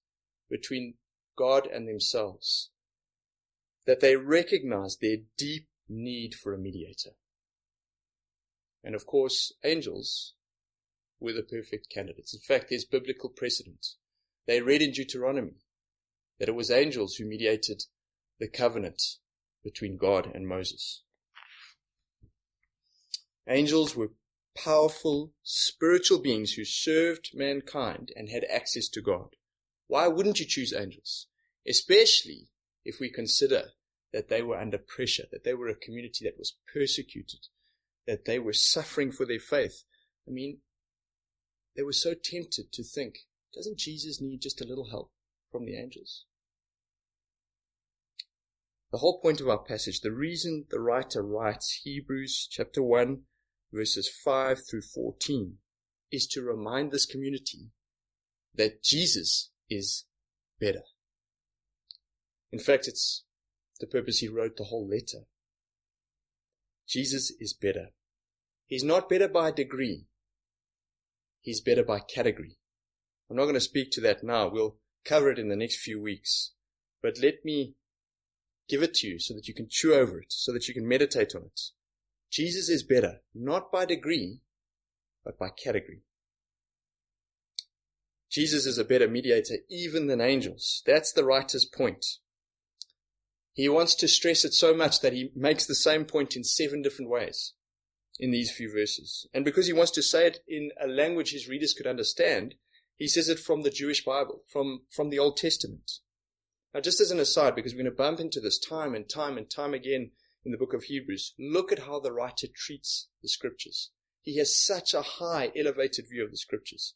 between 0.51 0.95
God 1.39 1.69
and 1.69 1.89
themselves, 1.89 2.71
that 3.87 4.01
they 4.01 4.17
recognized 4.17 5.01
their 5.01 5.19
deep 5.39 5.69
need 5.89 6.35
for 6.35 6.53
a 6.53 6.59
mediator. 6.59 7.11
And 8.83 8.97
of 8.97 9.07
course, 9.07 9.53
angels 9.63 10.35
were 11.25 11.33
the 11.33 11.43
perfect 11.43 11.89
candidates. 11.91 12.35
In 12.35 12.41
fact, 12.41 12.67
there's 12.71 12.85
biblical 12.85 13.31
precedent. 13.31 13.87
They 14.47 14.61
read 14.61 14.83
in 14.83 14.93
Deuteronomy 14.93 15.57
that 16.39 16.49
it 16.49 16.55
was 16.55 16.71
angels 16.71 17.17
who 17.17 17.25
mediated 17.25 17.85
the 18.39 18.49
covenant 18.49 19.03
between 19.63 19.97
God 19.97 20.31
and 20.35 20.47
Moses. 20.47 21.03
Angels 23.49 23.97
were 23.97 24.13
powerful 24.57 25.33
spiritual 25.43 26.21
beings 26.21 26.53
who 26.53 26.65
served 26.65 27.31
mankind 27.35 28.13
and 28.15 28.29
had 28.29 28.45
access 28.45 28.89
to 28.89 29.01
God. 29.01 29.37
Why 29.87 30.09
wouldn't 30.09 30.41
you 30.41 30.47
choose 30.47 30.73
angels? 30.73 31.27
Especially 31.67 32.49
if 32.85 33.01
we 33.01 33.11
consider 33.11 33.71
that 34.13 34.29
they 34.29 34.43
were 34.43 34.59
under 34.59 34.79
pressure, 34.79 35.25
that 35.33 35.45
they 35.45 35.55
were 35.55 35.69
a 35.69 35.75
community 35.75 36.25
that 36.25 36.39
was 36.39 36.57
persecuted, 36.73 37.41
that 38.07 38.25
they 38.27 38.39
were 38.39 38.53
suffering 38.53 39.11
for 39.11 39.27
their 39.27 39.41
faith. 39.41 39.83
I 40.29 40.31
mean, 40.31 40.59
they 41.77 41.83
were 41.83 41.93
so 41.93 42.15
tempted 42.15 42.73
to 42.73 42.83
think, 42.83 43.27
doesn't 43.55 43.79
Jesus 43.79 44.21
need 44.21 44.41
just 44.41 44.61
a 44.61 44.67
little 44.67 44.91
help 44.91 45.11
from 45.51 45.65
the 45.65 45.77
angels? 45.77 46.25
The 48.93 48.99
whole 48.99 49.21
point 49.21 49.41
of 49.41 49.49
our 49.49 49.59
passage, 49.59 50.01
the 50.01 50.13
reason 50.13 50.67
the 50.71 50.79
writer 50.79 51.23
writes 51.23 51.81
Hebrews 51.83 52.47
chapter 52.51 52.83
1, 52.83 53.23
verses 53.73 54.09
5 54.25 54.61
through 54.69 54.83
14, 54.83 55.57
is 56.13 56.29
to 56.29 56.43
remind 56.43 56.93
this 56.93 57.07
community 57.07 57.71
that 58.55 58.85
Jesus 58.85 59.51
is 59.69 60.05
better. 60.61 60.83
In 62.53 62.61
fact, 62.61 62.87
it's 62.87 63.25
the 63.81 63.89
purpose 63.89 64.19
he 64.19 64.29
wrote 64.29 64.57
the 64.57 64.65
whole 64.65 64.89
letter. 64.89 65.27
Jesus 66.87 67.33
is 67.41 67.53
better. 67.53 67.89
He's 68.67 68.85
not 68.85 69.09
better 69.09 69.27
by 69.27 69.51
degree. 69.51 70.07
He's 71.45 71.61
better 71.61 71.85
by 71.85 72.01
category. 72.01 72.57
I'm 73.31 73.37
not 73.37 73.45
going 73.45 73.55
to 73.55 73.61
speak 73.61 73.91
to 73.93 74.01
that 74.01 74.25
now. 74.25 74.49
We'll 74.49 74.77
cover 75.05 75.31
it 75.31 75.39
in 75.39 75.51
the 75.51 75.57
next 75.57 75.77
few 75.77 76.01
weeks. 76.01 76.53
But 77.03 77.19
let 77.23 77.45
me 77.45 77.75
give 78.67 78.83
it 78.83 78.95
to 78.95 79.07
you 79.07 79.19
so 79.19 79.35
that 79.35 79.47
you 79.47 79.53
can 79.53 79.69
chew 79.69 79.93
over 79.93 80.19
it, 80.19 80.29
so 80.33 80.53
that 80.55 80.69
you 80.69 80.75
can 80.75 80.89
meditate 80.89 81.35
on 81.35 81.43
it. 81.43 81.61
Jesus 82.31 82.71
is 82.71 82.83
better, 82.83 83.21
not 83.35 83.71
by 83.71 83.85
degree, 83.85 84.41
but 85.23 85.39
by 85.39 85.51
category. 85.51 86.01
Jesus 88.31 88.65
is 88.65 88.79
a 88.79 88.85
better 88.85 89.07
mediator 89.07 89.59
even 89.69 90.07
than 90.07 90.23
angels. 90.23 90.83
That's 90.87 91.13
the 91.13 91.25
writer's 91.25 91.67
point. 91.67 92.07
He 93.53 93.69
wants 93.69 93.95
to 93.97 94.09
stress 94.09 94.47
it 94.47 94.55
so 94.55 94.75
much 94.75 95.01
that 95.01 95.13
he 95.13 95.31
makes 95.37 95.67
the 95.67 95.75
same 95.75 96.07
point 96.07 96.37
in 96.37 96.43
seven 96.43 96.81
different 96.81 97.11
ways 97.11 97.53
in 98.19 98.31
these 98.31 98.51
few 98.51 98.71
verses. 98.71 99.27
And 99.35 99.45
because 99.45 99.67
he 99.67 99.73
wants 99.73 99.93
to 99.93 100.03
say 100.03 100.27
it 100.27 100.39
in 100.47 100.71
a 100.81 100.87
language 100.87 101.33
his 101.33 101.49
readers 101.49 101.75
could 101.75 101.87
understand, 101.87 102.55
he 102.97 103.09
says 103.09 103.29
it 103.29 103.41
from 103.41 103.63
the 103.63 103.71
Jewish 103.71 104.05
Bible, 104.05 104.43
from, 104.51 104.83
from 104.91 105.11
the 105.11 105.19
Old 105.19 105.37
Testament. 105.37 105.91
Now, 106.73 106.81
just 106.81 107.01
as 107.01 107.11
an 107.11 107.21
aside, 107.21 107.55
because 107.55 107.73
we're 107.73 107.83
going 107.83 107.93
to 107.93 107.97
bump 107.97 108.21
into 108.21 108.41
this 108.41 108.59
time 108.59 108.95
and 108.95 109.09
time 109.09 109.37
and 109.37 109.51
time 109.51 109.75
again 109.75 110.11
in 110.45 110.53
the 110.53 110.59
book 110.59 110.75
of 110.75 110.85
Hebrews, 110.85 111.35
look 111.39 111.73
at 111.73 111.81
how 111.81 112.01
the 112.01 112.13
writer 112.13 112.47
treats 112.55 113.09
the 113.23 113.29
scriptures. 113.29 113.91
He 114.23 114.39
has 114.39 114.57
such 114.57 114.95
a 114.95 115.03
high, 115.03 115.53
elevated 115.57 116.07
view 116.09 116.25
of 116.25 116.31
the 116.31 116.37
scriptures. 116.37 116.95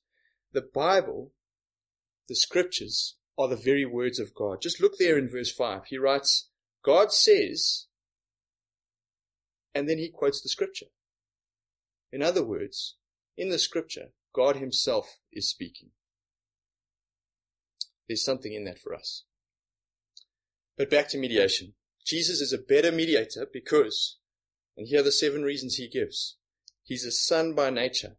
The 0.53 0.63
Bible, 0.63 1.33
the 2.29 2.35
scriptures, 2.35 3.17
are 3.37 3.49
the 3.49 3.57
very 3.57 3.85
words 3.85 4.19
of 4.19 4.35
God. 4.35 4.61
Just 4.61 4.81
look 4.81 4.99
there 4.99 5.17
in 5.17 5.29
verse 5.29 5.53
5. 5.53 5.83
He 5.87 5.99
writes, 5.99 6.49
God 6.85 7.13
says, 7.13 7.87
and 9.75 9.89
then 9.89 9.99
he 9.99 10.09
quotes 10.09 10.43
the 10.43 10.49
scripture. 10.49 10.87
In 12.13 12.23
other 12.23 12.45
words, 12.45 12.97
in 13.37 13.51
the 13.51 13.59
scripture, 13.59 14.13
God 14.35 14.57
himself 14.57 15.19
is 15.33 15.49
speaking. 15.49 15.91
There's 18.09 18.25
something 18.25 18.53
in 18.53 18.65
that 18.65 18.79
for 18.79 18.95
us. 18.95 19.25
But 20.77 20.91
back 20.91 21.09
to 21.11 21.19
mediation. 21.19 21.75
Jesus 22.07 22.41
is 22.41 22.53
a 22.53 22.59
better 22.59 22.91
mediator 22.91 23.47
because, 23.53 24.19
and 24.77 24.87
here 24.87 25.01
are 25.01 25.05
the 25.05 25.13
seven 25.13 25.43
reasons 25.43 25.75
he 25.75 25.89
gives. 25.89 26.37
He's 26.83 27.05
a 27.05 27.13
son 27.13 27.55
by 27.55 27.69
nature. 27.69 28.17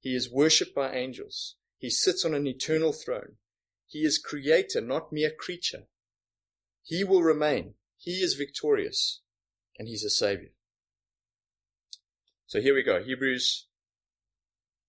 He 0.00 0.14
is 0.14 0.30
worshipped 0.30 0.74
by 0.74 0.92
angels. 0.92 1.56
He 1.78 1.88
sits 1.88 2.24
on 2.24 2.34
an 2.34 2.46
eternal 2.46 2.92
throne. 2.92 3.36
He 3.86 4.00
is 4.00 4.18
creator, 4.18 4.82
not 4.82 5.12
mere 5.12 5.30
creature. 5.30 5.84
He 6.82 7.04
will 7.04 7.22
remain. 7.22 7.74
He 7.96 8.22
is 8.22 8.34
victorious. 8.34 9.22
And 9.78 9.88
he's 9.88 10.04
a 10.04 10.10
savior. 10.10 10.50
So 12.46 12.60
here 12.60 12.74
we 12.74 12.82
go. 12.82 13.02
Hebrews 13.02 13.66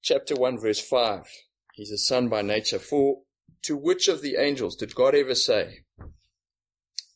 chapter 0.01 0.35
1 0.35 0.59
verse 0.59 0.79
5. 0.79 1.25
He's 1.73 1.91
a 1.91 1.97
son 1.97 2.27
by 2.27 2.41
nature. 2.41 2.79
For 2.79 3.21
to 3.63 3.77
which 3.77 4.07
of 4.07 4.21
the 4.21 4.35
angels 4.35 4.75
did 4.75 4.93
God 4.93 5.15
ever 5.15 5.35
say, 5.35 5.85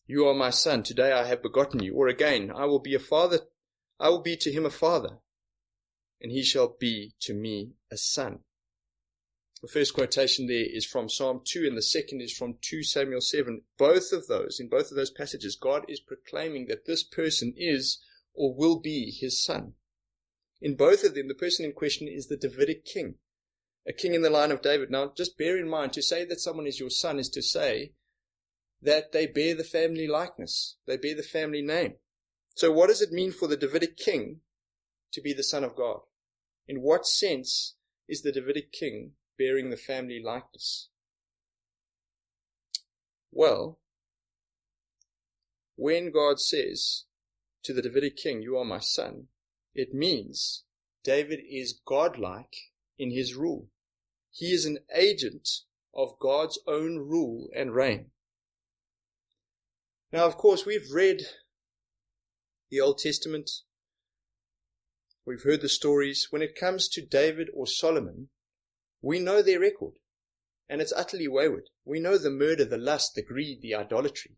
You 0.07 0.27
are 0.27 0.33
my 0.33 0.49
son, 0.49 0.83
today 0.83 1.11
I 1.11 1.27
have 1.27 1.43
begotten 1.43 1.83
you? 1.83 1.93
Or 1.93 2.07
again, 2.07 2.51
I 2.55 2.65
will 2.65 2.79
be 2.79 2.95
a 2.95 2.99
father, 2.99 3.39
I 3.99 4.09
will 4.09 4.21
be 4.21 4.37
to 4.37 4.51
him 4.51 4.65
a 4.65 4.69
father, 4.69 5.19
and 6.21 6.31
he 6.31 6.41
shall 6.41 6.75
be 6.79 7.13
to 7.21 7.33
me 7.33 7.73
a 7.91 7.97
son. 7.97 8.39
The 9.61 9.67
first 9.67 9.93
quotation 9.93 10.47
there 10.47 10.65
is 10.65 10.85
from 10.85 11.09
Psalm 11.09 11.41
2 11.43 11.67
and 11.67 11.77
the 11.77 11.81
second 11.81 12.21
is 12.21 12.31
from 12.31 12.55
2 12.61 12.81
Samuel 12.81 13.19
7. 13.19 13.61
Both 13.77 14.13
of 14.13 14.27
those, 14.27 14.57
in 14.57 14.69
both 14.69 14.89
of 14.89 14.95
those 14.95 15.11
passages, 15.11 15.57
God 15.57 15.83
is 15.89 15.99
proclaiming 15.99 16.67
that 16.67 16.85
this 16.85 17.03
person 17.03 17.53
is 17.57 17.99
or 18.33 18.55
will 18.55 18.79
be 18.79 19.11
his 19.11 19.43
son. 19.43 19.73
In 20.61 20.75
both 20.75 21.03
of 21.03 21.15
them, 21.15 21.27
the 21.27 21.35
person 21.35 21.65
in 21.65 21.73
question 21.73 22.07
is 22.07 22.27
the 22.27 22.37
Davidic 22.37 22.85
king, 22.85 23.15
a 23.87 23.93
king 23.93 24.13
in 24.13 24.21
the 24.21 24.29
line 24.29 24.51
of 24.51 24.61
David. 24.61 24.91
Now, 24.91 25.13
just 25.15 25.37
bear 25.37 25.57
in 25.57 25.69
mind, 25.69 25.93
to 25.93 26.01
say 26.01 26.25
that 26.25 26.41
someone 26.41 26.67
is 26.67 26.79
your 26.79 26.89
son 26.89 27.17
is 27.17 27.29
to 27.29 27.41
say 27.41 27.93
that 28.81 29.11
they 29.11 29.25
bear 29.25 29.55
the 29.55 29.63
family 29.63 30.07
likeness, 30.07 30.77
they 30.85 30.97
bear 30.97 31.15
the 31.15 31.23
family 31.23 31.61
name. 31.61 31.95
So, 32.55 32.71
what 32.71 32.87
does 32.87 33.01
it 33.01 33.11
mean 33.11 33.31
for 33.31 33.47
the 33.47 33.57
Davidic 33.57 33.95
king 33.97 34.41
to 35.13 35.21
be 35.21 35.33
the 35.33 35.43
son 35.43 35.63
of 35.63 35.75
God? 35.75 36.01
In 36.67 36.81
what 36.81 37.05
sense 37.05 37.75
is 38.07 38.21
the 38.21 38.31
Davidic 38.31 38.71
king 38.71 39.13
bearing 39.37 39.69
the 39.69 39.77
family 39.77 40.21
likeness? 40.23 40.89
Well, 43.31 43.79
when 45.75 46.11
God 46.11 46.39
says 46.39 47.05
to 47.63 47.73
the 47.73 47.81
Davidic 47.81 48.17
king, 48.17 48.41
You 48.41 48.57
are 48.57 48.65
my 48.65 48.79
son, 48.79 49.27
it 49.73 49.93
means 49.93 50.63
David 51.03 51.39
is 51.49 51.79
godlike 51.85 52.55
in 52.97 53.11
his 53.11 53.35
rule. 53.35 53.69
He 54.31 54.47
is 54.47 54.65
an 54.65 54.79
agent 54.93 55.47
of 55.93 56.19
God's 56.19 56.59
own 56.67 56.97
rule 56.97 57.49
and 57.55 57.73
reign. 57.73 58.11
Now, 60.11 60.25
of 60.25 60.37
course, 60.37 60.65
we've 60.65 60.91
read 60.91 61.21
the 62.69 62.81
Old 62.81 62.97
Testament. 62.97 63.49
We've 65.25 65.43
heard 65.43 65.61
the 65.61 65.69
stories. 65.69 66.27
When 66.29 66.41
it 66.41 66.59
comes 66.59 66.87
to 66.89 67.05
David 67.05 67.49
or 67.53 67.67
Solomon, 67.67 68.29
we 69.01 69.19
know 69.19 69.41
their 69.41 69.59
record, 69.59 69.93
and 70.67 70.81
it's 70.81 70.93
utterly 70.93 71.27
wayward. 71.27 71.69
We 71.85 71.99
know 71.99 72.17
the 72.17 72.31
murder, 72.31 72.65
the 72.65 72.77
lust, 72.77 73.13
the 73.15 73.23
greed, 73.23 73.61
the 73.61 73.75
idolatry. 73.75 74.37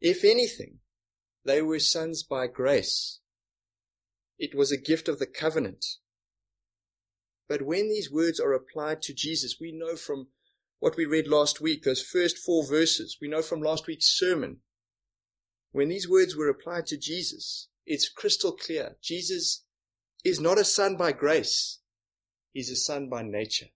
If 0.00 0.24
anything, 0.24 0.80
they 1.44 1.62
were 1.62 1.78
sons 1.78 2.22
by 2.22 2.46
grace 2.48 3.20
it 4.38 4.54
was 4.54 4.70
a 4.70 4.80
gift 4.80 5.08
of 5.08 5.18
the 5.18 5.26
covenant. 5.26 5.84
But 7.48 7.62
when 7.62 7.88
these 7.88 8.10
words 8.10 8.40
are 8.40 8.52
applied 8.52 9.02
to 9.02 9.14
Jesus, 9.14 9.56
we 9.60 9.72
know 9.72 9.96
from 9.96 10.28
what 10.78 10.96
we 10.96 11.06
read 11.06 11.28
last 11.28 11.60
week, 11.60 11.84
those 11.84 12.02
first 12.02 12.38
four 12.38 12.66
verses, 12.66 13.18
we 13.20 13.28
know 13.28 13.42
from 13.42 13.62
last 13.62 13.86
week's 13.86 14.18
sermon, 14.18 14.58
when 15.72 15.88
these 15.88 16.08
words 16.08 16.36
were 16.36 16.48
applied 16.48 16.86
to 16.86 16.96
Jesus, 16.96 17.68
it's 17.86 18.08
crystal 18.08 18.52
clear. 18.52 18.96
Jesus 19.02 19.64
is 20.24 20.40
not 20.40 20.58
a 20.58 20.64
son 20.64 20.96
by 20.96 21.12
grace. 21.12 21.78
He's 22.52 22.70
a 22.70 22.76
son 22.76 23.08
by 23.08 23.22
nature. 23.22 23.66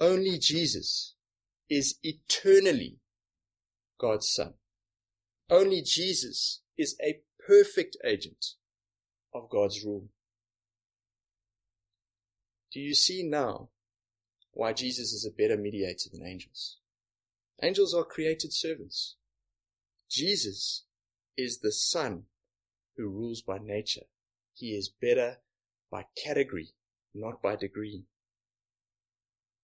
Only 0.00 0.38
Jesus 0.38 1.14
is 1.70 1.98
eternally 2.02 2.98
God's 3.98 4.28
son. 4.28 4.54
Only 5.48 5.82
Jesus 5.82 6.62
is 6.76 6.96
a 7.02 7.20
perfect 7.46 7.96
agent 8.04 8.54
of 9.34 9.48
God's 9.48 9.84
rule. 9.84 10.08
Do 12.72 12.80
you 12.80 12.94
see 12.94 13.22
now 13.22 13.68
why 14.52 14.72
Jesus 14.72 15.12
is 15.12 15.26
a 15.26 15.34
better 15.34 15.56
mediator 15.56 16.10
than 16.12 16.26
angels? 16.26 16.78
Angels 17.62 17.94
are 17.94 18.04
created 18.04 18.52
servants. 18.52 19.16
Jesus 20.10 20.84
is 21.36 21.60
the 21.60 21.72
Son 21.72 22.24
who 22.96 23.08
rules 23.08 23.42
by 23.42 23.58
nature. 23.58 24.06
He 24.54 24.76
is 24.76 24.88
better 24.88 25.38
by 25.90 26.06
category, 26.22 26.70
not 27.14 27.42
by 27.42 27.56
degree. 27.56 28.04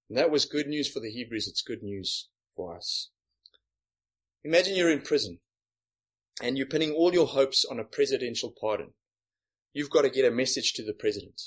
And 0.09 0.19
that 0.19 0.31
was 0.31 0.45
good 0.45 0.67
news 0.67 0.89
for 0.89 1.01
the 1.01 1.11
Hebrews. 1.11 1.49
It's 1.49 1.63
good 1.63 1.83
news 1.83 2.29
for 2.55 2.77
us. 2.77 3.11
Imagine 4.45 4.77
you're 4.77 4.91
in 4.91 5.01
prison 5.01 5.39
and 6.41 6.57
you're 6.57 6.67
pinning 6.67 6.93
all 6.93 7.13
your 7.13 7.27
hopes 7.27 7.65
on 7.69 7.79
a 7.79 7.85
presidential 7.85 8.55
pardon, 8.59 8.93
you've 9.73 9.91
got 9.91 10.03
to 10.03 10.11
get 10.11 10.25
a 10.25 10.31
message 10.31 10.73
to 10.75 10.85
the 10.85 10.95
president. 10.95 11.41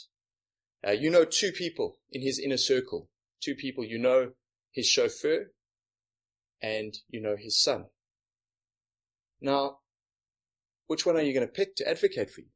Uh, 0.86 0.92
you 0.92 1.10
know 1.10 1.26
two 1.26 1.52
people 1.52 1.98
in 2.12 2.22
his 2.22 2.40
inner 2.40 2.58
circle. 2.58 3.10
Two 3.42 3.56
people. 3.56 3.84
You 3.84 3.98
know 3.98 4.32
his 4.72 4.88
chauffeur 4.88 5.52
and 6.62 6.94
you 7.10 7.22
know 7.22 7.36
his 7.38 7.62
son. 7.62 7.86
Now, 9.42 9.80
which 10.88 11.06
one 11.06 11.16
are 11.16 11.22
you 11.22 11.34
going 11.34 11.48
to 11.48 11.52
pick 11.52 11.76
to 11.78 11.90
advocate 11.90 12.30
for 12.30 12.42
you? 12.42 12.48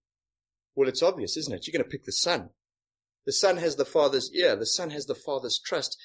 Well, 0.76 0.88
it's 0.88 1.04
obvious, 1.04 1.36
isn't 1.38 1.54
it? 1.54 1.68
You're 1.68 1.78
going 1.78 1.90
to 1.90 1.90
pick 1.90 2.06
the 2.06 2.12
son. 2.12 2.50
The 3.26 3.34
son 3.34 3.58
has 3.58 3.76
the 3.76 3.86
father's 3.86 4.32
ear. 4.34 4.56
The 4.56 4.66
son 4.66 4.92
has 4.92 5.06
the 5.06 5.16
father's 5.16 5.60
trust 5.60 5.98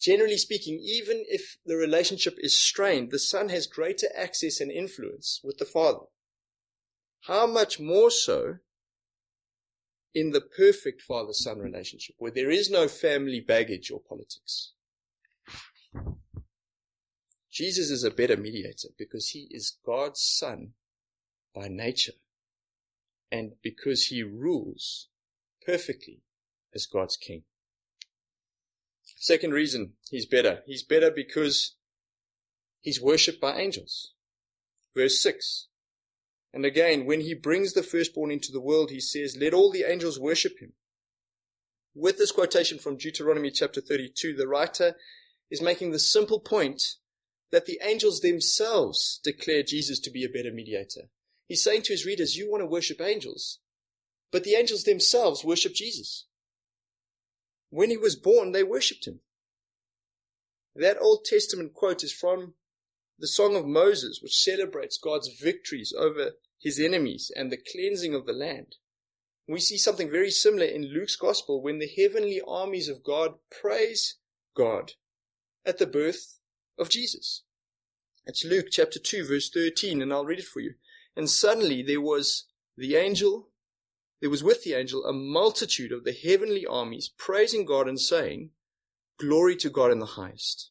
generally 0.00 0.36
speaking, 0.38 0.80
even 0.82 1.24
if 1.28 1.58
the 1.66 1.76
relationship 1.76 2.36
is 2.38 2.58
strained, 2.58 3.10
the 3.10 3.18
son 3.18 3.50
has 3.50 3.66
greater 3.66 4.08
access 4.16 4.60
and 4.60 4.70
influence 4.70 5.40
with 5.44 5.58
the 5.58 5.64
father. 5.64 6.06
How 7.26 7.46
much 7.46 7.78
more 7.78 8.10
so 8.10 8.56
in 10.14 10.30
the 10.30 10.40
perfect 10.40 11.02
father 11.02 11.32
son 11.32 11.58
relationship, 11.58 12.16
where 12.18 12.32
there 12.32 12.50
is 12.50 12.70
no 12.70 12.88
family 12.88 13.40
baggage 13.40 13.90
or 13.90 14.00
politics? 14.00 14.72
Jesus 17.50 17.90
is 17.90 18.04
a 18.04 18.10
better 18.10 18.36
mediator 18.36 18.88
because 18.96 19.30
he 19.30 19.48
is 19.50 19.76
God's 19.84 20.20
son 20.20 20.70
by 21.54 21.68
nature 21.68 22.12
and 23.30 23.52
because 23.62 24.06
he 24.06 24.22
rules 24.22 25.08
perfectly 25.66 26.22
as 26.74 26.86
God's 26.86 27.16
king. 27.16 27.42
Second 29.20 29.52
reason 29.52 29.92
he's 30.10 30.24
better. 30.24 30.62
He's 30.66 30.82
better 30.82 31.10
because 31.10 31.76
he's 32.80 33.02
worshipped 33.02 33.38
by 33.38 33.58
angels. 33.58 34.14
Verse 34.96 35.22
6. 35.22 35.68
And 36.54 36.64
again, 36.64 37.04
when 37.04 37.20
he 37.20 37.34
brings 37.34 37.74
the 37.74 37.82
firstborn 37.82 38.30
into 38.30 38.50
the 38.50 38.62
world, 38.62 38.90
he 38.90 38.98
says, 38.98 39.36
Let 39.38 39.52
all 39.52 39.70
the 39.70 39.84
angels 39.86 40.18
worship 40.18 40.58
him. 40.58 40.72
With 41.94 42.16
this 42.16 42.32
quotation 42.32 42.78
from 42.78 42.96
Deuteronomy 42.96 43.50
chapter 43.50 43.82
32, 43.82 44.34
the 44.34 44.48
writer 44.48 44.96
is 45.50 45.60
making 45.60 45.90
the 45.90 45.98
simple 45.98 46.40
point 46.40 46.94
that 47.52 47.66
the 47.66 47.78
angels 47.84 48.20
themselves 48.20 49.20
declare 49.22 49.62
Jesus 49.62 50.00
to 50.00 50.10
be 50.10 50.24
a 50.24 50.30
better 50.30 50.50
mediator. 50.50 51.10
He's 51.46 51.62
saying 51.62 51.82
to 51.82 51.92
his 51.92 52.06
readers, 52.06 52.38
You 52.38 52.50
want 52.50 52.62
to 52.62 52.66
worship 52.66 53.02
angels, 53.02 53.58
but 54.32 54.44
the 54.44 54.54
angels 54.54 54.84
themselves 54.84 55.44
worship 55.44 55.74
Jesus. 55.74 56.24
When 57.70 57.90
he 57.90 57.96
was 57.96 58.16
born, 58.16 58.52
they 58.52 58.62
worshipped 58.62 59.06
him. 59.06 59.20
That 60.74 61.00
Old 61.00 61.24
Testament 61.24 61.74
quote 61.74 62.04
is 62.04 62.12
from 62.12 62.54
the 63.18 63.28
Song 63.28 63.56
of 63.56 63.66
Moses, 63.66 64.20
which 64.22 64.42
celebrates 64.42 64.98
God's 64.98 65.28
victories 65.28 65.92
over 65.96 66.32
his 66.60 66.78
enemies 66.78 67.30
and 67.34 67.50
the 67.50 67.58
cleansing 67.58 68.14
of 68.14 68.26
the 68.26 68.32
land. 68.32 68.76
We 69.48 69.60
see 69.60 69.78
something 69.78 70.10
very 70.10 70.30
similar 70.30 70.66
in 70.66 70.92
Luke's 70.92 71.16
Gospel 71.16 71.62
when 71.62 71.78
the 71.78 71.88
heavenly 71.88 72.40
armies 72.46 72.88
of 72.88 73.02
God 73.02 73.34
praise 73.50 74.16
God 74.56 74.92
at 75.64 75.78
the 75.78 75.86
birth 75.86 76.38
of 76.78 76.88
Jesus. 76.88 77.42
It's 78.26 78.44
Luke 78.44 78.66
chapter 78.70 78.98
2, 78.98 79.26
verse 79.26 79.50
13, 79.50 80.00
and 80.00 80.12
I'll 80.12 80.24
read 80.24 80.38
it 80.38 80.44
for 80.44 80.60
you. 80.60 80.74
And 81.16 81.28
suddenly 81.28 81.82
there 81.82 82.00
was 82.00 82.46
the 82.76 82.96
angel, 82.96 83.49
there 84.20 84.30
was 84.30 84.44
with 84.44 84.64
the 84.64 84.74
angel 84.74 85.04
a 85.04 85.12
multitude 85.12 85.92
of 85.92 86.04
the 86.04 86.12
heavenly 86.12 86.66
armies 86.66 87.10
praising 87.16 87.64
God 87.64 87.88
and 87.88 87.98
saying, 87.98 88.50
Glory 89.18 89.56
to 89.56 89.70
God 89.70 89.90
in 89.90 89.98
the 89.98 90.06
highest, 90.06 90.70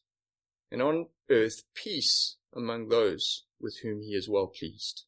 and 0.70 0.80
on 0.80 1.06
earth 1.30 1.62
peace 1.74 2.36
among 2.54 2.88
those 2.88 3.44
with 3.60 3.78
whom 3.82 4.02
he 4.02 4.14
is 4.14 4.28
well 4.28 4.46
pleased. 4.46 5.04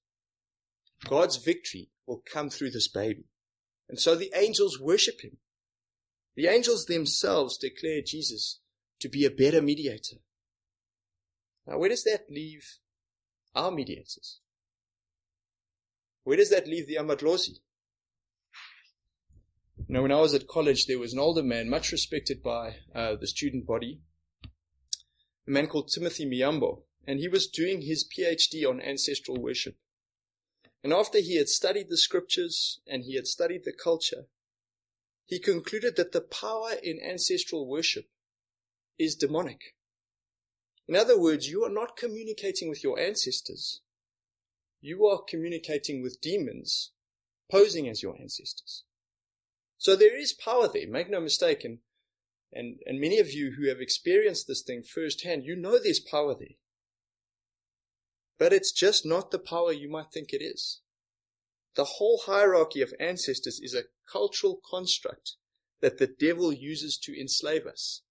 God's 1.08 1.37
victory 1.37 1.90
will 2.06 2.22
come 2.25 2.50
through 2.50 2.70
this 2.70 2.88
baby. 2.88 3.25
And 3.88 3.99
so 3.99 4.14
the 4.14 4.32
angels 4.34 4.80
worship 4.80 5.22
him. 5.22 5.38
The 6.37 6.46
angels 6.46 6.87
themselves 6.87 7.58
declare 7.58 8.00
Jesus 8.00 8.61
to 9.00 9.08
be 9.08 9.25
a 9.25 9.30
better 9.30 9.61
mediator. 9.61 10.16
Now, 11.66 11.78
where 11.78 11.88
does 11.88 12.04
that 12.04 12.30
leave 12.30 12.78
our 13.54 13.70
mediators? 13.70 14.40
Where 16.25 16.37
does 16.37 16.50
that 16.50 16.66
leave 16.66 16.87
the 16.87 16.96
Amadlozi? 16.96 17.58
You 19.92 19.99
know, 19.99 20.02
when 20.04 20.12
I 20.12 20.20
was 20.22 20.32
at 20.32 20.49
college, 20.49 20.87
there 20.87 20.99
was 20.99 21.12
an 21.12 21.18
older 21.18 21.42
man, 21.42 21.68
much 21.68 21.92
respected 21.92 22.42
by 22.42 22.76
uh, 22.94 23.14
the 23.16 23.26
student 23.26 23.66
body, 23.66 24.00
a 25.46 25.50
man 25.50 25.66
called 25.66 25.90
Timothy 25.92 26.25
Miyambo, 26.25 26.84
and 27.06 27.18
he 27.18 27.28
was 27.28 27.46
doing 27.46 27.82
his 27.82 28.08
PhD 28.08 28.66
on 28.66 28.80
ancestral 28.80 29.37
worship. 29.37 29.76
And 30.82 30.94
after 30.94 31.18
he 31.18 31.37
had 31.37 31.50
studied 31.50 31.90
the 31.90 31.99
scriptures 31.99 32.80
and 32.87 33.04
he 33.04 33.16
had 33.16 33.26
studied 33.26 33.64
the 33.66 33.75
culture, 33.75 34.28
he 35.26 35.38
concluded 35.38 35.96
that 35.96 36.12
the 36.12 36.22
power 36.22 36.70
in 36.82 36.99
ancestral 36.99 37.68
worship 37.68 38.06
is 38.99 39.14
demonic. 39.14 39.76
In 40.88 40.96
other 40.96 41.20
words, 41.20 41.50
you 41.50 41.64
are 41.64 41.70
not 41.70 41.99
communicating 41.99 42.70
with 42.70 42.82
your 42.82 42.99
ancestors. 42.99 43.82
You 44.80 45.04
are 45.04 45.20
communicating 45.20 46.02
with 46.02 46.22
demons 46.22 46.92
posing 47.50 47.90
as 47.90 48.02
your 48.02 48.16
ancestors. 48.18 48.84
So 49.82 49.96
there 49.96 50.16
is 50.16 50.32
power 50.32 50.68
there, 50.68 50.86
make 50.88 51.10
no 51.10 51.18
mistake. 51.18 51.64
And, 51.64 51.78
and, 52.52 52.78
and 52.86 53.00
many 53.00 53.18
of 53.18 53.32
you 53.32 53.54
who 53.58 53.68
have 53.68 53.80
experienced 53.80 54.46
this 54.46 54.62
thing 54.62 54.84
firsthand, 54.84 55.44
you 55.44 55.56
know 55.56 55.76
there's 55.76 55.98
power 55.98 56.36
there. 56.38 56.54
But 58.38 58.52
it's 58.52 58.71
just 58.71 59.04
not 59.04 59.32
the 59.32 59.40
power 59.40 59.73
you 59.73 59.90
might 59.90 60.12
think 60.12 60.32
it 60.32 60.40
is. 60.40 60.82
The 61.75 61.97
whole 61.99 62.23
hierarchy 62.26 62.80
of 62.80 62.95
ancestors 63.00 63.58
is 63.60 63.75
a 63.75 63.88
cultural 64.08 64.60
construct 64.71 65.32
that 65.80 65.99
the 65.99 66.06
devil 66.06 66.52
uses 66.52 66.97
to 66.99 67.21
enslave 67.21 67.66
us. 67.66 68.02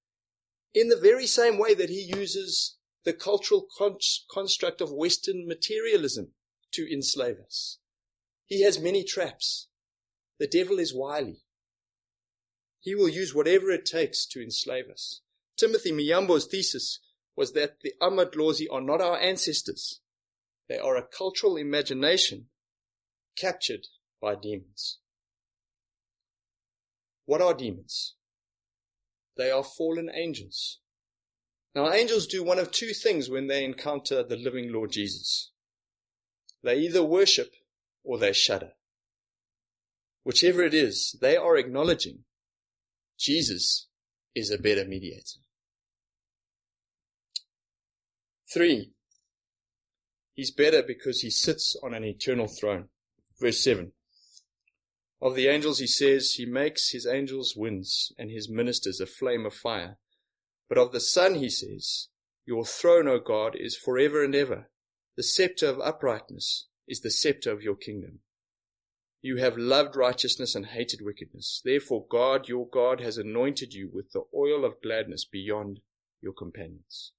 In 0.74 0.90
the 0.90 1.00
very 1.00 1.26
same 1.26 1.58
way 1.58 1.74
that 1.74 1.90
he 1.90 2.12
uses 2.14 2.76
the 3.06 3.14
cultural 3.14 3.66
con- 3.78 3.96
construct 4.30 4.82
of 4.82 4.92
Western 4.92 5.48
materialism 5.48 6.34
to 6.74 6.92
enslave 6.92 7.38
us. 7.40 7.78
He 8.46 8.62
has 8.64 8.78
many 8.78 9.06
traps. 9.06 9.70
The 10.38 10.48
devil 10.48 10.78
is 10.78 10.94
wily. 10.94 11.46
He 12.82 12.96
will 12.96 13.08
use 13.08 13.34
whatever 13.34 13.70
it 13.70 13.86
takes 13.86 14.26
to 14.26 14.42
enslave 14.42 14.90
us. 14.90 15.22
Timothy 15.56 15.92
Miyambo's 15.92 16.48
thesis 16.48 17.00
was 17.36 17.54
that 17.54 17.80
the 17.82 17.94
Amadlozi 18.02 18.66
are 18.72 18.82
not 18.82 19.00
our 19.00 19.18
ancestors. 19.18 20.02
They 20.68 20.80
are 20.80 20.98
a 20.98 21.06
cultural 21.06 21.58
imagination 21.58 22.48
captured 23.38 23.88
by 24.20 24.36
demons. 24.36 24.98
What 27.26 27.42
are 27.42 27.54
demons? 27.54 28.16
They 29.38 29.52
are 29.52 29.64
fallen 29.64 30.10
angels. 30.14 30.80
Now, 31.76 31.92
angels 31.92 32.28
do 32.28 32.44
one 32.44 32.60
of 32.60 32.72
two 32.72 32.94
things 32.94 33.30
when 33.30 33.48
they 33.48 33.64
encounter 33.64 34.24
the 34.24 34.36
living 34.36 34.74
Lord 34.74 34.92
Jesus. 34.92 35.52
They 36.64 36.80
either 36.80 37.04
worship 37.04 37.54
or 38.04 38.18
they 38.18 38.34
shudder. 38.34 38.72
Whichever 40.24 40.64
it 40.64 40.74
is, 40.74 41.16
they 41.22 41.38
are 41.38 41.58
acknowledging 41.58 42.26
Jesus 43.22 43.88
is 44.36 44.50
a 44.50 44.58
better 44.58 44.86
mediator. 44.86 45.40
Three, 48.52 48.92
He's 50.34 50.52
better 50.52 50.82
because 50.82 51.22
he 51.22 51.30
sits 51.30 51.76
on 51.84 51.94
an 51.94 52.04
eternal 52.04 52.48
throne. 52.48 52.90
Verse 53.40 53.64
7. 53.64 53.92
Of 55.22 55.36
the 55.36 55.48
angels, 55.48 55.80
he 55.80 55.88
says, 55.88 56.32
He 56.32 56.46
makes 56.46 56.90
his 56.90 57.06
angels 57.06 57.54
winds 57.56 58.12
and 58.18 58.32
his 58.32 58.50
ministers 58.50 59.00
a 59.00 59.06
flame 59.06 59.46
of 59.46 59.54
fire. 59.54 59.98
But 60.68 60.78
of 60.78 60.94
the 60.94 61.00
Son, 61.00 61.36
he 61.36 61.50
says, 61.50 62.08
Your 62.46 62.66
throne, 62.66 63.08
O 63.08 63.20
God, 63.20 63.56
is 63.56 63.78
forever 63.78 64.24
and 64.24 64.34
ever. 64.34 64.70
The 65.16 65.24
scepter 65.24 65.68
of 65.68 65.80
uprightness 65.80 66.68
is 66.88 67.02
the 67.02 67.12
scepter 67.12 67.52
of 67.52 67.62
your 67.62 67.76
kingdom. 67.76 68.20
You 69.22 69.38
have 69.38 69.58
loved 69.58 69.96
righteousness 69.96 70.56
and 70.56 70.66
hated 70.66 71.02
wickedness. 71.02 71.62
Therefore, 71.64 72.06
God, 72.10 72.48
your 72.48 72.68
God, 72.68 73.02
has 73.02 73.18
anointed 73.18 73.74
you 73.74 73.90
with 73.94 74.12
the 74.12 74.24
oil 74.36 74.66
of 74.66 74.82
gladness 74.82 75.26
beyond 75.26 75.80
your 76.22 76.34
companions. 76.34 77.12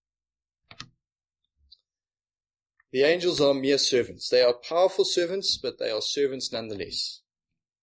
The 2.93 3.05
angels 3.05 3.41
are 3.41 3.55
mere 3.55 3.79
servants. 3.79 4.29
They 4.29 4.43
are 4.43 4.53
powerful 4.53 5.05
servants, 5.05 5.57
but 5.57 5.79
they 5.79 5.91
are 5.91 6.03
servants 6.03 6.53
nonetheless. 6.53 7.21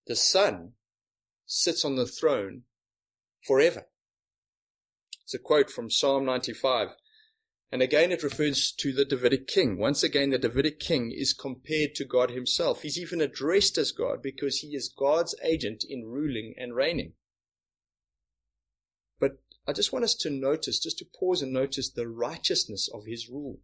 The 0.06 0.16
Son 0.16 0.74
sits 1.46 1.84
on 1.84 1.96
the 1.96 2.06
throne 2.06 2.64
forever. 3.46 3.88
It's 5.24 5.34
a 5.34 5.40
quote 5.40 5.72
from 5.72 5.90
Psalm 5.90 6.26
95. 6.26 6.90
And 7.72 7.84
again, 7.84 8.12
it 8.12 8.24
refers 8.24 8.72
to 8.80 8.92
the 8.92 9.06
Davidic 9.06 9.46
king. 9.46 9.78
Once 9.78 10.02
again, 10.02 10.32
the 10.32 10.40
Davidic 10.40 10.80
king 10.80 11.12
is 11.16 11.34
compared 11.34 11.94
to 11.96 12.06
God 12.06 12.32
himself. 12.32 12.82
He's 12.82 12.98
even 12.98 13.22
addressed 13.22 13.78
as 13.78 13.92
God 13.92 14.24
because 14.24 14.58
he 14.58 14.70
is 14.70 14.90
God's 14.90 15.36
agent 15.44 15.84
in 15.88 16.06
ruling 16.06 16.56
and 16.58 16.76
reigning. 16.76 17.14
But 19.20 19.40
I 19.68 19.74
just 19.74 19.94
want 19.94 20.04
us 20.04 20.16
to 20.16 20.32
notice, 20.32 20.80
just 20.80 20.98
to 20.98 21.06
pause 21.06 21.44
and 21.44 21.54
notice 21.54 21.92
the 21.92 22.08
righteousness 22.08 22.90
of 22.92 23.06
his 23.06 23.30
rule. 23.30 23.60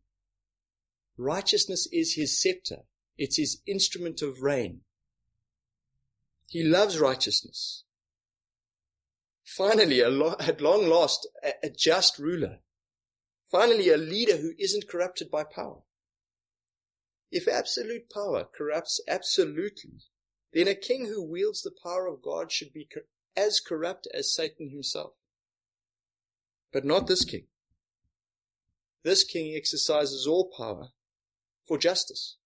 Righteousness 1.17 1.87
is 1.91 2.13
his 2.13 2.39
scepter. 2.39 2.83
It's 3.17 3.37
his 3.37 3.61
instrument 3.65 4.21
of 4.21 4.43
reign. 4.43 4.81
He 6.47 6.63
loves 6.63 6.99
righteousness. 6.99 7.85
Finally, 9.43 10.03
at 10.03 10.61
long 10.61 10.87
last, 10.87 11.27
a 11.63 11.69
just 11.71 12.19
ruler. 12.19 12.59
Finally, 13.51 13.89
a 13.89 13.97
leader 13.97 14.37
who 14.37 14.53
isn't 14.57 14.87
corrupted 14.87 15.29
by 15.29 15.43
power. 15.43 15.81
If 17.31 17.47
absolute 17.47 18.09
power 18.09 18.45
corrupts 18.45 18.99
absolutely, 19.07 20.01
then 20.53 20.67
a 20.67 20.75
king 20.75 21.05
who 21.05 21.23
wields 21.23 21.61
the 21.61 21.71
power 21.83 22.07
of 22.07 22.21
God 22.21 22.51
should 22.51 22.71
be 22.73 22.87
as 23.35 23.59
corrupt 23.59 24.07
as 24.13 24.33
Satan 24.33 24.69
himself. 24.69 25.13
But 26.71 26.85
not 26.85 27.07
this 27.07 27.25
king. 27.25 27.47
This 29.03 29.23
king 29.23 29.55
exercises 29.55 30.25
all 30.25 30.49
power 30.57 30.89
for 31.67 31.77
justice. 31.77 32.37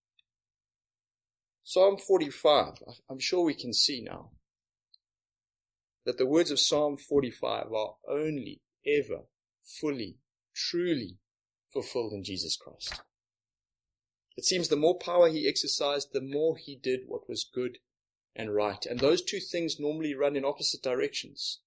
Psalm 1.64 1.98
45, 1.98 2.82
I'm 3.10 3.20
sure 3.20 3.46
we 3.46 3.54
can 3.54 3.74
see 3.74 4.02
now 4.02 4.32
that 6.06 6.18
the 6.18 6.26
words 6.26 6.50
of 6.50 6.60
Psalm 6.60 6.98
45 6.98 7.72
are 7.72 7.94
only 8.10 8.62
ever 8.88 9.26
fully, 9.62 10.18
truly 10.70 11.18
fulfilled 11.72 12.14
in 12.14 12.24
Jesus 12.24 12.58
Christ. 12.58 13.02
It 14.36 14.46
seems 14.46 14.68
the 14.68 14.76
more 14.76 14.98
power 14.98 15.30
he 15.30 15.48
exercised, 15.48 16.10
the 16.14 16.22
more 16.22 16.58
he 16.58 16.76
did 16.76 17.02
what 17.08 17.30
was 17.30 17.50
good 17.54 17.78
and 18.36 18.54
right. 18.56 18.86
And 18.86 19.00
those 19.00 19.22
two 19.22 19.40
things 19.40 19.80
normally 19.80 20.14
run 20.14 20.36
in 20.36 20.46
opposite 20.46 20.82
directions. 20.82 21.60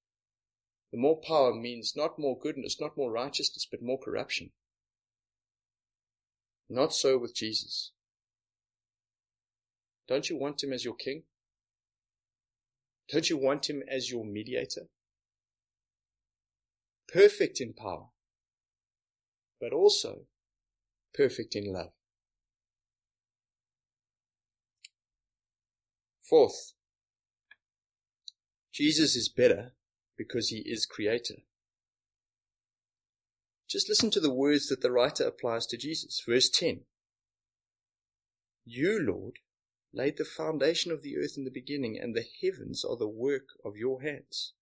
the 0.90 0.98
more 0.98 1.18
power 1.26 1.54
means 1.54 1.94
not 1.96 2.18
more 2.18 2.38
goodness, 2.38 2.78
not 2.78 2.98
more 2.98 3.10
righteousness, 3.10 3.66
but 3.70 3.80
more 3.82 3.98
corruption. 3.98 4.50
Not 6.68 6.92
so 6.92 7.16
with 7.18 7.34
Jesus. 7.34 7.92
Don't 10.06 10.28
you 10.28 10.36
want 10.38 10.62
him 10.62 10.72
as 10.72 10.84
your 10.84 10.94
king? 10.94 11.22
Don't 13.08 13.30
you 13.30 13.38
want 13.38 13.70
him 13.70 13.82
as 13.90 14.10
your 14.10 14.24
mediator? 14.24 14.88
Perfect 17.12 17.60
in 17.60 17.72
power, 17.72 18.08
but 19.62 19.72
also 19.72 20.22
perfect 21.14 21.54
in 21.54 21.72
love. 21.72 21.92
Fourth, 26.20 26.72
Jesus 28.72 29.14
is 29.14 29.28
better 29.28 29.74
because 30.18 30.48
he 30.48 30.64
is 30.66 30.84
creator. 30.84 31.36
Just 33.68 33.88
listen 33.88 34.10
to 34.10 34.20
the 34.20 34.34
words 34.34 34.66
that 34.66 34.80
the 34.80 34.90
writer 34.90 35.24
applies 35.24 35.66
to 35.66 35.76
Jesus. 35.76 36.20
Verse 36.26 36.50
10. 36.50 36.80
You, 38.64 38.98
Lord, 39.00 39.38
laid 39.94 40.16
the 40.16 40.24
foundation 40.24 40.90
of 40.90 41.02
the 41.02 41.16
earth 41.16 41.34
in 41.36 41.44
the 41.44 41.50
beginning, 41.50 41.98
and 42.00 42.16
the 42.16 42.26
heavens 42.42 42.84
are 42.84 42.96
the 42.96 43.08
work 43.08 43.46
of 43.64 43.76
your 43.76 44.02
hands. 44.02 44.54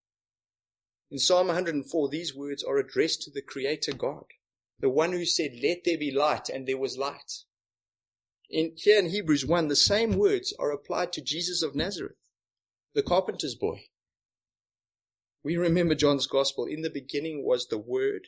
In 1.09 1.17
Psalm 1.17 1.47
104, 1.47 2.09
these 2.09 2.35
words 2.35 2.63
are 2.63 2.77
addressed 2.77 3.23
to 3.23 3.31
the 3.31 3.41
Creator 3.41 3.93
God, 3.93 4.25
the 4.81 4.89
one 4.89 5.13
who 5.13 5.25
said, 5.25 5.59
Let 5.61 5.83
there 5.85 5.97
be 5.97 6.11
light, 6.11 6.49
and 6.49 6.67
there 6.67 6.77
was 6.77 6.97
light. 6.97 7.43
In, 8.49 8.73
here 8.75 8.99
in 8.99 9.09
Hebrews 9.09 9.45
1, 9.45 9.69
the 9.69 9.75
same 9.75 10.17
words 10.17 10.53
are 10.59 10.71
applied 10.71 11.13
to 11.13 11.21
Jesus 11.21 11.63
of 11.63 11.75
Nazareth, 11.75 12.17
the 12.93 13.03
carpenter's 13.03 13.55
boy. 13.55 13.85
We 15.43 15.55
remember 15.55 15.95
John's 15.95 16.27
gospel. 16.27 16.65
In 16.65 16.81
the 16.81 16.89
beginning 16.89 17.45
was 17.45 17.67
the 17.67 17.77
Word, 17.77 18.27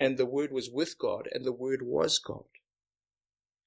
and 0.00 0.16
the 0.16 0.26
Word 0.26 0.50
was 0.50 0.70
with 0.70 0.98
God, 0.98 1.28
and 1.32 1.44
the 1.44 1.52
Word 1.52 1.82
was 1.82 2.18
God. 2.18 2.44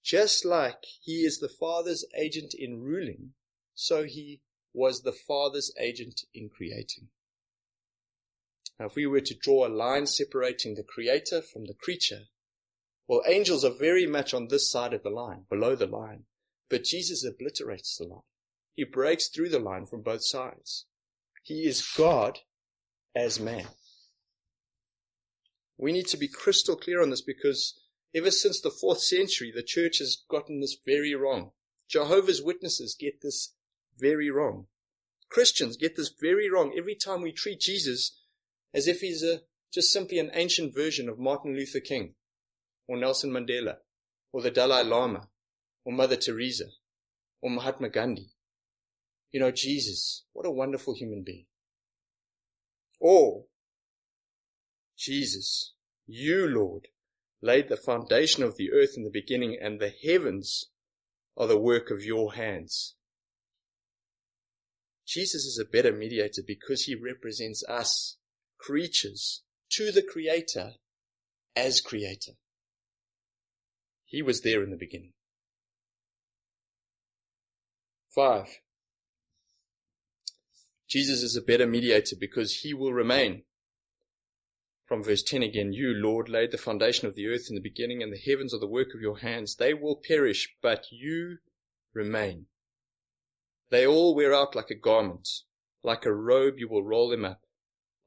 Just 0.03 0.43
like 0.43 0.83
he 1.01 1.21
is 1.21 1.39
the 1.39 1.47
Father's 1.47 2.05
agent 2.19 2.53
in 2.57 2.81
ruling, 2.81 3.33
so 3.73 4.03
he 4.03 4.41
was 4.73 5.01
the 5.01 5.13
Father's 5.13 5.71
agent 5.79 6.21
in 6.33 6.49
creating. 6.49 7.09
Now, 8.79 8.87
if 8.87 8.95
we 8.95 9.05
were 9.05 9.21
to 9.21 9.35
draw 9.35 9.67
a 9.67 9.69
line 9.69 10.07
separating 10.07 10.75
the 10.75 10.83
Creator 10.83 11.41
from 11.41 11.65
the 11.65 11.73
creature, 11.73 12.23
well, 13.07 13.21
angels 13.27 13.63
are 13.65 13.69
very 13.69 14.07
much 14.07 14.33
on 14.33 14.47
this 14.47 14.69
side 14.69 14.93
of 14.93 15.03
the 15.03 15.09
line, 15.09 15.45
below 15.49 15.75
the 15.75 15.87
line. 15.87 16.25
But 16.69 16.85
Jesus 16.85 17.25
obliterates 17.25 17.97
the 17.97 18.05
line. 18.05 18.21
He 18.75 18.83
breaks 18.83 19.27
through 19.27 19.49
the 19.49 19.59
line 19.59 19.85
from 19.85 20.01
both 20.01 20.25
sides. 20.25 20.85
He 21.43 21.67
is 21.67 21.85
God 21.95 22.39
as 23.15 23.39
man. 23.39 23.67
We 25.77 25.91
need 25.91 26.07
to 26.07 26.17
be 26.17 26.27
crystal 26.27 26.75
clear 26.75 27.01
on 27.01 27.09
this 27.09 27.21
because 27.21 27.79
ever 28.15 28.31
since 28.31 28.61
the 28.61 28.71
fourth 28.71 29.01
century, 29.01 29.51
the 29.53 29.63
church 29.63 29.99
has 29.99 30.23
gotten 30.29 30.61
this 30.61 30.77
very 30.85 31.13
wrong. 31.13 31.51
Jehovah's 31.89 32.41
Witnesses 32.41 32.95
get 32.97 33.21
this 33.21 33.53
very 33.99 34.31
wrong. 34.31 34.67
Christians 35.29 35.77
get 35.77 35.95
this 35.95 36.13
very 36.19 36.49
wrong 36.49 36.73
every 36.77 36.95
time 36.95 37.21
we 37.21 37.31
treat 37.31 37.59
Jesus 37.59 38.19
as 38.73 38.87
if 38.87 39.01
he's 39.01 39.23
a, 39.23 39.41
just 39.73 39.91
simply 39.91 40.19
an 40.19 40.31
ancient 40.33 40.73
version 40.73 41.09
of 41.09 41.19
Martin 41.19 41.55
Luther 41.55 41.79
King 41.79 42.15
or 42.87 42.97
Nelson 42.97 43.31
Mandela 43.31 43.75
or 44.31 44.41
the 44.41 44.51
Dalai 44.51 44.83
Lama 44.83 45.27
or 45.85 45.93
Mother 45.93 46.15
Teresa 46.15 46.65
or 47.41 47.49
Mahatma 47.49 47.89
Gandhi. 47.89 48.29
You 49.31 49.39
know, 49.39 49.51
Jesus, 49.51 50.25
what 50.33 50.45
a 50.45 50.51
wonderful 50.51 50.93
human 50.95 51.23
being. 51.25 51.45
Or, 52.99 53.45
Jesus, 54.97 55.73
you, 56.05 56.47
Lord, 56.47 56.87
laid 57.41 57.67
the 57.67 57.75
foundation 57.75 58.43
of 58.43 58.55
the 58.55 58.71
earth 58.71 58.93
in 58.95 59.03
the 59.03 59.09
beginning, 59.11 59.57
and 59.61 59.79
the 59.79 59.91
heavens 60.05 60.69
are 61.35 61.47
the 61.47 61.59
work 61.59 61.91
of 61.91 62.03
your 62.03 62.35
hands. 62.35 62.95
Jesus 65.05 65.43
is 65.43 65.59
a 65.59 65.69
better 65.69 65.91
mediator 65.91 66.41
because 66.45 66.83
he 66.83 66.95
represents 66.95 67.63
us, 67.67 68.17
creatures, 68.63 69.43
to 69.69 69.91
the 69.91 70.01
Creator 70.01 70.73
as 71.55 71.81
Creator. 71.81 72.33
He 74.05 74.21
was 74.21 74.41
there 74.41 74.63
in 74.63 74.69
the 74.69 74.77
beginning. 74.77 75.13
Five. 78.13 78.47
Jesus 80.87 81.23
is 81.23 81.35
a 81.35 81.41
better 81.41 81.65
mediator 81.65 82.15
because 82.19 82.61
he 82.61 82.73
will 82.73 82.93
remain. 82.93 83.43
From 84.85 85.03
verse 85.03 85.23
10 85.23 85.41
again, 85.41 85.73
you, 85.73 85.93
Lord, 85.93 86.29
laid 86.29 86.51
the 86.51 86.57
foundation 86.57 87.07
of 87.07 87.15
the 87.15 87.27
earth 87.27 87.47
in 87.49 87.55
the 87.55 87.61
beginning, 87.61 88.03
and 88.03 88.13
the 88.13 88.31
heavens 88.31 88.53
are 88.53 88.59
the 88.59 88.67
work 88.67 88.89
of 88.93 89.01
your 89.01 89.19
hands. 89.19 89.55
They 89.55 89.73
will 89.73 89.95
perish, 89.95 90.55
but 90.61 90.85
you 90.91 91.37
remain. 91.93 92.45
They 93.71 93.87
all 93.87 94.13
wear 94.15 94.33
out 94.33 94.55
like 94.55 94.69
a 94.69 94.75
garment. 94.75 95.27
Like 95.83 96.05
a 96.05 96.13
robe, 96.13 96.55
you 96.59 96.69
will 96.69 96.83
roll 96.83 97.09
them 97.09 97.25
up. 97.25 97.42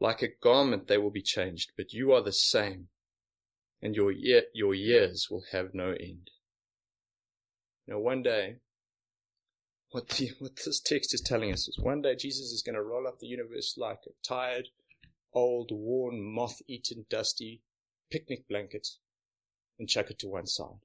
Like 0.01 0.23
a 0.23 0.29
garment, 0.43 0.89
they 0.89 0.99
will 0.99 1.11
be 1.11 1.23
changed, 1.23 1.73
but 1.77 1.93
you 1.93 2.13
are 2.13 2.23
the 2.23 2.33
same 2.33 2.89
and 3.83 3.95
your 3.95 4.13
your 4.13 4.75
years 4.75 5.29
will 5.31 5.45
have 5.53 5.75
no 5.75 5.91
end. 5.91 6.31
Now, 7.87 7.99
one 7.99 8.23
day, 8.23 8.57
what 9.91 10.09
the, 10.09 10.31
what 10.39 10.57
this 10.65 10.81
text 10.81 11.15
is 11.15 11.21
telling 11.21 11.53
us 11.53 11.69
is 11.69 11.79
one 11.79 12.03
day 12.03 12.17
Jesus 12.17 12.53
is 12.53 12.63
going 12.65 12.75
to 12.75 12.83
roll 12.83 13.07
up 13.07 13.19
the 13.21 13.27
universe 13.27 13.77
like 13.77 14.01
a 14.07 14.11
tired, 14.27 14.69
old, 15.33 15.71
worn, 15.73 16.23
moth-eaten, 16.23 17.07
dusty 17.09 17.63
picnic 18.11 18.49
blanket 18.49 18.89
and 19.79 19.89
chuck 19.89 20.11
it 20.11 20.19
to 20.21 20.29
one 20.29 20.47
side. 20.47 20.81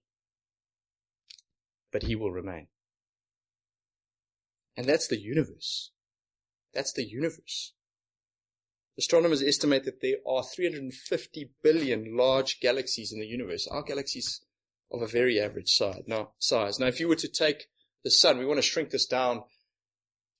But 1.91 2.03
he 2.03 2.15
will 2.15 2.31
remain. 2.31 2.67
And 4.77 4.87
that's 4.87 5.07
the 5.07 5.19
universe. 5.19 5.91
That's 6.73 6.93
the 6.93 7.03
universe. 7.03 7.73
Astronomers 8.97 9.41
estimate 9.41 9.85
that 9.85 10.01
there 10.01 10.17
are 10.27 10.43
350 10.43 11.51
billion 11.63 12.15
large 12.15 12.59
galaxies 12.59 13.11
in 13.11 13.19
the 13.19 13.25
universe. 13.25 13.67
Our 13.67 13.83
galaxies 13.83 14.41
of 14.91 15.01
a 15.01 15.07
very 15.07 15.39
average 15.39 15.69
size. 15.69 16.03
Now, 16.07 16.31
size. 16.39 16.79
Now, 16.79 16.87
if 16.87 16.99
you 16.99 17.07
were 17.07 17.15
to 17.15 17.27
take 17.27 17.69
the 18.03 18.11
sun, 18.11 18.37
we 18.37 18.45
want 18.45 18.57
to 18.57 18.61
shrink 18.61 18.89
this 18.89 19.05
down 19.05 19.43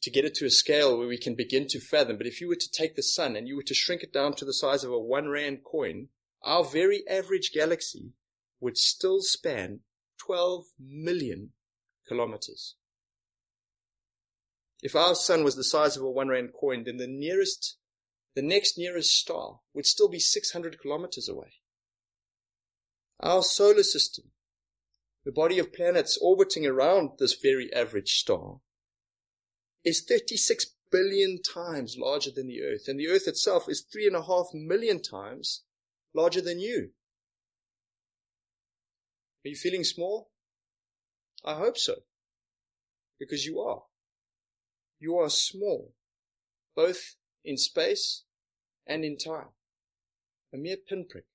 to 0.02 0.12
get 0.12 0.26
it 0.26 0.34
to 0.36 0.46
a 0.46 0.50
scale 0.50 0.98
where 0.98 1.08
we 1.08 1.18
can 1.18 1.36
begin 1.36 1.68
to 1.68 1.80
fathom. 1.80 2.18
But 2.18 2.28
if 2.28 2.42
you 2.42 2.48
were 2.48 2.56
to 2.56 2.72
take 2.72 2.96
the 2.96 3.04
sun 3.04 3.36
and 3.36 3.48
you 3.48 3.56
were 3.56 3.64
to 3.64 3.74
shrink 3.74 4.04
it 4.04 4.12
down 4.12 4.34
to 4.36 4.46
the 4.46 4.54
size 4.54 4.84
of 4.84 4.92
a 4.92 5.00
one 5.00 5.30
rand 5.30 5.64
coin, 5.64 6.08
our 6.44 6.64
very 6.64 7.04
average 7.08 7.52
galaxy 7.54 8.12
would 8.60 8.78
still 8.78 9.22
span 9.22 9.82
12 10.18 10.66
million 10.80 11.52
kilometers. 12.08 12.76
If 14.82 14.96
our 14.96 15.14
sun 15.14 15.44
was 15.44 15.56
the 15.56 15.64
size 15.64 15.96
of 15.96 16.04
a 16.04 16.10
one 16.10 16.30
rand 16.30 16.50
coin, 16.60 16.84
then 16.84 16.98
the 16.98 17.08
nearest 17.08 17.78
the 18.36 18.42
next 18.42 18.78
nearest 18.78 19.12
star 19.12 19.60
would 19.74 19.86
still 19.86 20.08
be 20.08 20.20
600 20.20 20.80
kilometers 20.82 21.28
away. 21.28 21.54
Our 23.20 23.44
solar 23.44 23.84
system, 23.84 24.32
the 25.26 25.32
body 25.32 25.60
of 25.60 25.74
planets 25.74 26.18
orbiting 26.22 26.66
around 26.66 27.12
this 27.20 27.36
very 27.40 27.72
average 27.74 28.14
star, 28.14 28.62
is 29.84 30.04
36 30.08 30.66
billion 30.92 31.40
times 31.42 31.96
larger 31.98 32.32
than 32.32 32.48
the 32.48 32.62
Earth, 32.62 32.88
and 32.88 33.00
the 33.00 33.08
Earth 33.08 33.28
itself 33.28 33.66
is 33.68 33.82
three 33.82 34.08
and 34.08 34.16
a 34.16 34.24
half 34.24 34.48
million 34.54 35.02
times 35.02 35.64
larger 36.14 36.42
than 36.42 36.60
you. 36.60 36.92
Are 39.46 39.50
you 39.50 39.56
feeling 39.56 39.84
small? 39.84 40.30
I 41.44 41.56
hope 41.56 41.78
so. 41.78 41.96
Because 43.20 43.46
you 43.46 43.60
are. 43.60 43.84
You 45.00 45.18
are 45.18 45.30
small, 45.30 45.94
both 46.76 47.16
in 47.44 47.58
space 47.58 48.24
and 48.88 49.04
in 49.04 49.18
time. 49.18 49.50
A 50.54 50.58
mere 50.58 50.78
pinprick. 50.78 51.26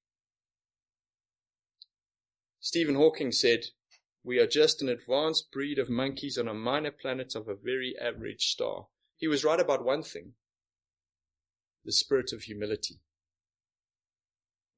Stephen 2.60 2.96
Hawking 2.96 3.32
said, 3.32 3.66
We 4.24 4.38
are 4.38 4.46
just 4.46 4.82
an 4.82 4.88
advanced 4.88 5.50
breed 5.52 5.78
of 5.78 5.88
monkeys 5.88 6.36
on 6.36 6.48
a 6.48 6.54
minor 6.54 6.90
planet 6.90 7.34
of 7.34 7.48
a 7.48 7.54
very 7.54 7.94
average 8.00 8.48
star. 8.48 8.86
He 9.16 9.28
was 9.28 9.44
right 9.44 9.60
about 9.60 9.84
one 9.84 10.02
thing 10.02 10.32
the 11.84 11.92
spirit 11.92 12.32
of 12.32 12.42
humility. 12.42 12.98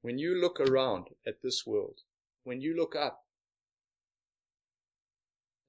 When 0.01 0.19
you 0.19 0.39
look 0.39 0.59
around 0.59 1.07
at 1.25 1.41
this 1.41 1.63
world, 1.65 2.01
when 2.43 2.61
you 2.61 2.77
look 2.77 2.95
up 2.95 3.25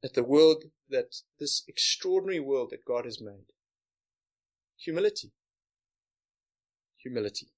at 0.04 0.12
the 0.12 0.22
world 0.22 0.64
that 0.90 1.16
this 1.38 1.64
extraordinary 1.66 2.40
world 2.40 2.68
that 2.70 2.84
God 2.84 3.06
has 3.06 3.22
made, 3.22 3.46
humility 4.76 5.32
humility. 7.02 7.48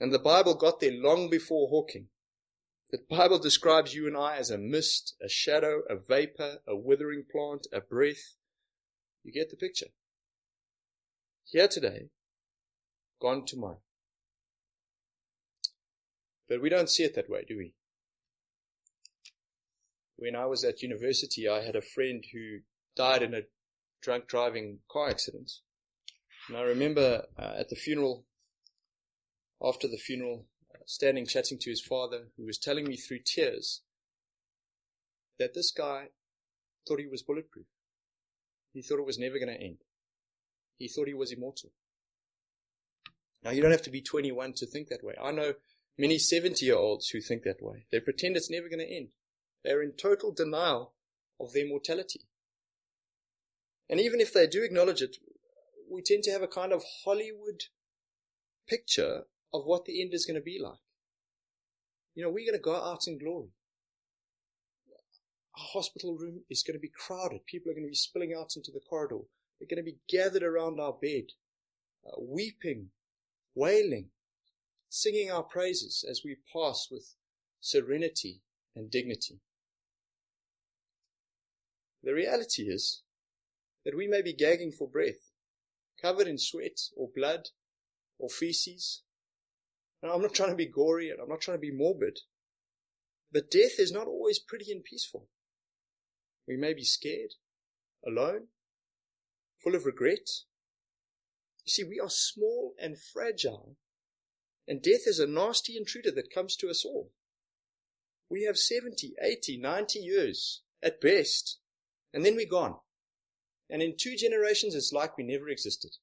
And 0.00 0.12
the 0.12 0.18
Bible 0.18 0.54
got 0.54 0.80
there 0.80 0.92
long 0.92 1.28
before 1.28 1.68
Hawking. 1.68 2.08
The 2.90 3.00
Bible 3.10 3.38
describes 3.38 3.94
you 3.94 4.06
and 4.06 4.16
I 4.16 4.36
as 4.36 4.50
a 4.50 4.56
mist, 4.56 5.14
a 5.22 5.28
shadow, 5.28 5.82
a 5.90 5.96
vapor, 5.96 6.58
a 6.66 6.76
withering 6.76 7.24
plant, 7.30 7.66
a 7.72 7.80
breath. 7.80 8.36
You 9.22 9.32
get 9.32 9.50
the 9.50 9.56
picture. 9.56 9.88
Here 11.44 11.68
today, 11.68 12.08
gone 13.20 13.44
tomorrow. 13.44 13.80
But 16.48 16.62
we 16.62 16.70
don't 16.70 16.88
see 16.88 17.02
it 17.02 17.14
that 17.14 17.28
way, 17.28 17.44
do 17.46 17.58
we? 17.58 17.74
When 20.16 20.34
I 20.34 20.46
was 20.46 20.64
at 20.64 20.82
university, 20.82 21.48
I 21.48 21.62
had 21.62 21.76
a 21.76 21.82
friend 21.82 22.24
who 22.32 22.60
died 22.96 23.22
in 23.22 23.34
a 23.34 23.42
drunk 24.02 24.26
driving 24.28 24.78
car 24.90 25.10
accident. 25.10 25.52
And 26.48 26.56
I 26.56 26.62
remember 26.62 27.24
uh, 27.38 27.54
at 27.58 27.68
the 27.68 27.76
funeral, 27.76 28.24
after 29.62 29.86
the 29.86 29.98
funeral, 29.98 30.46
uh, 30.74 30.78
standing 30.86 31.26
chatting 31.26 31.58
to 31.60 31.70
his 31.70 31.80
father, 31.80 32.28
who 32.36 32.46
was 32.46 32.58
telling 32.58 32.86
me 32.86 32.96
through 32.96 33.20
tears 33.24 33.82
that 35.38 35.54
this 35.54 35.70
guy 35.70 36.08
thought 36.86 37.00
he 37.00 37.06
was 37.06 37.22
bulletproof. 37.22 37.66
He 38.72 38.82
thought 38.82 38.98
it 38.98 39.06
was 39.06 39.18
never 39.18 39.38
going 39.38 39.54
to 39.54 39.62
end. 39.62 39.78
He 40.78 40.88
thought 40.88 41.08
he 41.08 41.14
was 41.14 41.32
immortal. 41.32 41.70
Now, 43.42 43.50
you 43.50 43.62
don't 43.62 43.70
have 43.70 43.82
to 43.82 43.90
be 43.90 44.00
21 44.00 44.54
to 44.54 44.66
think 44.66 44.88
that 44.88 45.04
way. 45.04 45.14
I 45.22 45.30
know 45.30 45.54
many 45.96 46.18
70 46.18 46.64
year 46.64 46.76
olds 46.76 47.08
who 47.08 47.20
think 47.20 47.42
that 47.42 47.62
way. 47.62 47.86
They 47.92 48.00
pretend 48.00 48.36
it's 48.36 48.50
never 48.50 48.68
going 48.68 48.80
to 48.80 48.90
end. 48.90 49.08
They're 49.64 49.82
in 49.82 49.92
total 49.92 50.32
denial 50.32 50.94
of 51.38 51.52
their 51.52 51.66
mortality. 51.66 52.22
And 53.90 54.00
even 54.00 54.20
if 54.20 54.32
they 54.32 54.46
do 54.46 54.62
acknowledge 54.62 55.02
it, 55.02 55.16
we 55.90 56.02
tend 56.02 56.22
to 56.24 56.30
have 56.30 56.42
a 56.42 56.48
kind 56.48 56.72
of 56.72 56.82
Hollywood 57.04 57.62
picture 58.68 59.22
of 59.52 59.62
what 59.64 59.84
the 59.84 60.02
end 60.02 60.12
is 60.12 60.26
going 60.26 60.38
to 60.38 60.44
be 60.44 60.58
like. 60.62 60.78
You 62.14 62.24
know, 62.24 62.30
we're 62.30 62.50
going 62.50 62.58
to 62.58 62.62
go 62.62 62.76
out 62.76 63.06
in 63.06 63.18
glory. 63.18 63.48
Our 65.56 65.64
hospital 65.72 66.16
room 66.16 66.42
is 66.50 66.62
going 66.62 66.76
to 66.76 66.80
be 66.80 66.92
crowded. 66.94 67.46
People 67.46 67.70
are 67.70 67.74
going 67.74 67.86
to 67.86 67.90
be 67.90 67.94
spilling 67.94 68.34
out 68.38 68.52
into 68.56 68.70
the 68.72 68.80
corridor. 68.88 69.24
They're 69.58 69.68
going 69.68 69.84
to 69.84 69.90
be 69.90 69.98
gathered 70.08 70.42
around 70.42 70.78
our 70.80 70.92
bed, 70.92 71.24
uh, 72.06 72.20
weeping, 72.20 72.90
wailing, 73.54 74.10
singing 74.88 75.30
our 75.30 75.42
praises 75.42 76.04
as 76.08 76.22
we 76.24 76.36
pass 76.52 76.88
with 76.90 77.14
serenity 77.60 78.40
and 78.76 78.90
dignity. 78.90 79.40
The 82.02 82.14
reality 82.14 82.62
is 82.62 83.02
that 83.84 83.96
we 83.96 84.06
may 84.06 84.22
be 84.22 84.32
gagging 84.32 84.72
for 84.72 84.88
breath, 84.88 85.27
covered 86.00 86.26
in 86.26 86.38
sweat 86.38 86.78
or 86.96 87.08
blood 87.14 87.48
or 88.18 88.28
feces. 88.28 89.02
Now, 90.02 90.12
I'm 90.12 90.22
not 90.22 90.34
trying 90.34 90.50
to 90.50 90.56
be 90.56 90.66
gory 90.66 91.10
and 91.10 91.20
I'm 91.20 91.28
not 91.28 91.40
trying 91.40 91.56
to 91.56 91.60
be 91.60 91.72
morbid, 91.72 92.20
but 93.32 93.50
death 93.50 93.78
is 93.78 93.92
not 93.92 94.06
always 94.06 94.38
pretty 94.38 94.70
and 94.70 94.84
peaceful. 94.84 95.28
We 96.46 96.56
may 96.56 96.72
be 96.72 96.84
scared, 96.84 97.34
alone, 98.06 98.48
full 99.62 99.74
of 99.74 99.84
regret. 99.84 100.28
You 101.64 101.70
see, 101.70 101.84
we 101.84 102.00
are 102.00 102.08
small 102.08 102.74
and 102.80 102.96
fragile, 102.98 103.76
and 104.66 104.82
death 104.82 105.02
is 105.06 105.18
a 105.18 105.26
nasty 105.26 105.76
intruder 105.76 106.10
that 106.12 106.32
comes 106.32 106.56
to 106.56 106.70
us 106.70 106.84
all. 106.84 107.10
We 108.30 108.44
have 108.44 108.56
70, 108.56 109.14
80, 109.20 109.58
90 109.58 109.98
years 109.98 110.62
at 110.82 111.00
best, 111.00 111.58
and 112.12 112.24
then 112.24 112.36
we're 112.36 112.48
gone. 112.48 112.76
And 113.70 113.82
in 113.82 113.94
two 113.98 114.16
generations, 114.16 114.74
it's 114.74 114.92
like 114.92 115.16
we 115.16 115.24
never 115.24 115.48
existed. 115.48 115.96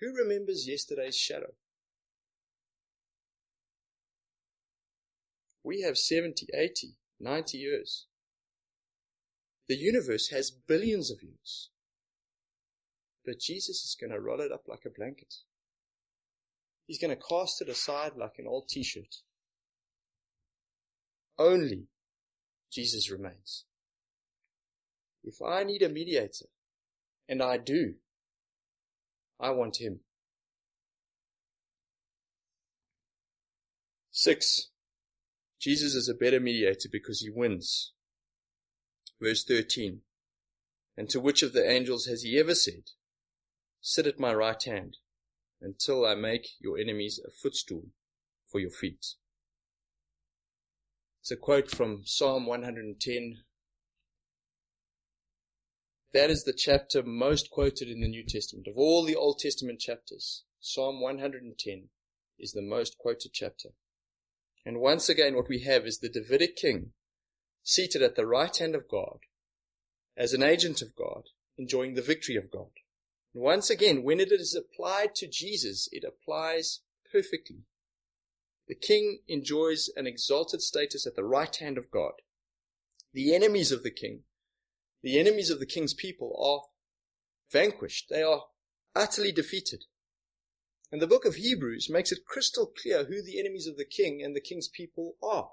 Who 0.00 0.14
remembers 0.14 0.68
yesterday's 0.68 1.16
shadow? 1.16 1.52
We 5.62 5.82
have 5.82 5.98
70, 5.98 6.46
80, 6.54 6.94
90 7.18 7.58
years. 7.58 8.06
The 9.68 9.76
universe 9.76 10.28
has 10.28 10.50
billions 10.50 11.10
of 11.10 11.22
years. 11.22 11.70
But 13.24 13.40
Jesus 13.40 13.84
is 13.84 13.96
going 13.98 14.12
to 14.12 14.20
roll 14.20 14.40
it 14.40 14.52
up 14.52 14.68
like 14.68 14.84
a 14.86 14.90
blanket. 14.90 15.34
He's 16.86 17.00
going 17.00 17.14
to 17.14 17.22
cast 17.28 17.60
it 17.60 17.68
aside 17.68 18.12
like 18.16 18.34
an 18.38 18.46
old 18.46 18.68
t-shirt. 18.68 19.16
Only 21.36 21.88
Jesus 22.70 23.10
remains. 23.10 23.64
If 25.26 25.42
I 25.42 25.64
need 25.64 25.82
a 25.82 25.88
mediator, 25.88 26.46
and 27.28 27.42
I 27.42 27.56
do, 27.56 27.94
I 29.40 29.50
want 29.50 29.78
him. 29.80 30.00
Six, 34.12 34.70
Jesus 35.60 35.94
is 35.94 36.08
a 36.08 36.14
better 36.14 36.38
mediator 36.38 36.88
because 36.90 37.20
he 37.20 37.28
wins. 37.28 37.92
Verse 39.20 39.44
13. 39.44 40.02
And 40.96 41.10
to 41.10 41.20
which 41.20 41.42
of 41.42 41.52
the 41.52 41.68
angels 41.68 42.06
has 42.06 42.22
he 42.22 42.38
ever 42.38 42.54
said, 42.54 42.84
Sit 43.80 44.06
at 44.06 44.20
my 44.20 44.32
right 44.32 44.62
hand 44.62 44.98
until 45.60 46.06
I 46.06 46.14
make 46.14 46.46
your 46.60 46.78
enemies 46.78 47.20
a 47.26 47.30
footstool 47.30 47.86
for 48.46 48.60
your 48.60 48.70
feet? 48.70 49.04
It's 51.20 51.32
a 51.32 51.36
quote 51.36 51.68
from 51.68 52.02
Psalm 52.04 52.46
110. 52.46 53.38
That 56.12 56.30
is 56.30 56.44
the 56.44 56.52
chapter 56.52 57.02
most 57.02 57.50
quoted 57.50 57.88
in 57.88 58.00
the 58.00 58.08
New 58.08 58.24
Testament. 58.26 58.66
Of 58.68 58.76
all 58.76 59.04
the 59.04 59.16
Old 59.16 59.38
Testament 59.38 59.80
chapters, 59.80 60.44
Psalm 60.60 61.00
110 61.00 61.88
is 62.38 62.52
the 62.52 62.62
most 62.62 62.96
quoted 62.98 63.32
chapter. 63.32 63.70
And 64.64 64.80
once 64.80 65.08
again, 65.08 65.34
what 65.34 65.48
we 65.48 65.60
have 65.60 65.86
is 65.86 65.98
the 65.98 66.08
Davidic 66.08 66.56
king 66.56 66.92
seated 67.62 68.02
at 68.02 68.14
the 68.14 68.26
right 68.26 68.56
hand 68.56 68.74
of 68.74 68.88
God, 68.88 69.18
as 70.16 70.32
an 70.32 70.42
agent 70.42 70.82
of 70.82 70.94
God, 70.94 71.24
enjoying 71.58 71.94
the 71.94 72.02
victory 72.02 72.36
of 72.36 72.50
God. 72.50 72.70
And 73.34 73.42
once 73.42 73.70
again, 73.70 74.02
when 74.02 74.20
it 74.20 74.32
is 74.32 74.54
applied 74.54 75.14
to 75.16 75.28
Jesus, 75.28 75.88
it 75.92 76.04
applies 76.04 76.80
perfectly. 77.12 77.64
The 78.68 78.74
king 78.74 79.20
enjoys 79.28 79.90
an 79.96 80.06
exalted 80.06 80.62
status 80.62 81.06
at 81.06 81.16
the 81.16 81.24
right 81.24 81.54
hand 81.54 81.76
of 81.76 81.90
God. 81.90 82.12
The 83.12 83.34
enemies 83.34 83.72
of 83.72 83.82
the 83.82 83.90
king, 83.90 84.20
the 85.06 85.20
enemies 85.20 85.50
of 85.50 85.60
the 85.60 85.66
king's 85.66 85.94
people 85.94 86.36
are 86.36 86.66
vanquished. 87.52 88.08
They 88.10 88.24
are 88.24 88.42
utterly 88.92 89.30
defeated. 89.30 89.84
And 90.90 91.00
the 91.00 91.06
book 91.06 91.24
of 91.24 91.36
Hebrews 91.36 91.88
makes 91.88 92.10
it 92.10 92.26
crystal 92.26 92.66
clear 92.66 93.04
who 93.04 93.22
the 93.22 93.38
enemies 93.38 93.68
of 93.68 93.76
the 93.76 93.84
king 93.84 94.20
and 94.20 94.34
the 94.34 94.40
king's 94.40 94.66
people 94.66 95.14
are. 95.22 95.50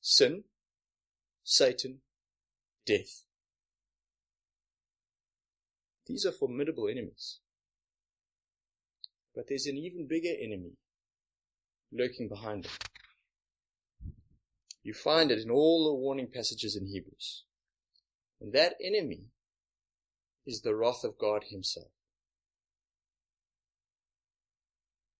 Sin, 0.00 0.44
Satan, 1.42 2.02
death. 2.86 3.24
These 6.06 6.24
are 6.24 6.30
formidable 6.30 6.86
enemies. 6.86 7.40
But 9.34 9.46
there's 9.48 9.66
an 9.66 9.76
even 9.76 10.06
bigger 10.06 10.34
enemy 10.40 10.74
lurking 11.92 12.28
behind 12.28 12.62
them. 12.62 12.72
You 14.84 14.94
find 14.94 15.32
it 15.32 15.40
in 15.40 15.50
all 15.50 15.86
the 15.86 16.00
warning 16.00 16.28
passages 16.32 16.76
in 16.80 16.86
Hebrews. 16.86 17.42
And 18.40 18.52
that 18.52 18.74
enemy 18.82 19.30
is 20.46 20.62
the 20.62 20.74
wrath 20.74 21.04
of 21.04 21.18
God 21.18 21.44
Himself. 21.50 21.90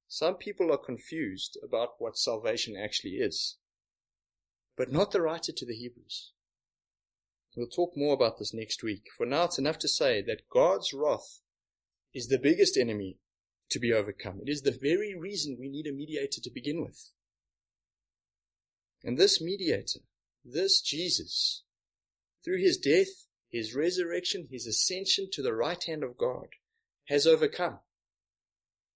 Some 0.09 0.35
people 0.35 0.72
are 0.72 0.79
confused 0.79 1.59
about 1.62 1.94
what 1.98 2.16
salvation 2.16 2.76
actually 2.76 3.16
is 3.16 3.57
but 4.76 4.92
not 4.92 5.11
the 5.11 5.22
writer 5.22 5.52
to 5.52 5.66
the 5.66 5.74
Hebrews. 5.74 6.33
We'll 7.57 7.66
talk 7.66 7.96
more 7.96 8.14
about 8.14 8.38
this 8.38 8.52
next 8.52 8.83
week. 8.83 9.05
For 9.16 9.24
now, 9.24 9.44
it's 9.44 9.59
enough 9.59 9.79
to 9.79 9.88
say 9.88 10.22
that 10.22 10.48
God's 10.52 10.92
wrath 10.92 11.40
is 12.12 12.29
the 12.29 12.38
biggest 12.38 12.76
enemy 12.76 13.18
to 13.70 13.79
be 13.79 13.92
overcome. 13.92 14.40
It 14.42 14.50
is 14.50 14.62
the 14.62 14.79
very 14.79 15.14
reason 15.18 15.57
we 15.59 15.70
need 15.70 15.87
a 15.87 15.92
mediator 15.92 16.40
to 16.42 16.50
begin 16.50 16.83
with. 16.83 17.12
And 19.02 19.16
this 19.16 19.40
mediator, 19.40 20.00
this 20.44 20.83
Jesus, 20.83 21.62
through 22.46 22.62
his 22.62 22.78
death, 22.78 23.26
his 23.50 23.74
resurrection, 23.74 24.46
his 24.50 24.66
ascension 24.66 25.26
to 25.32 25.42
the 25.42 25.52
right 25.52 25.82
hand 25.85 26.04
of 26.04 26.16
God, 26.16 26.46
has 27.09 27.26
overcome. 27.26 27.80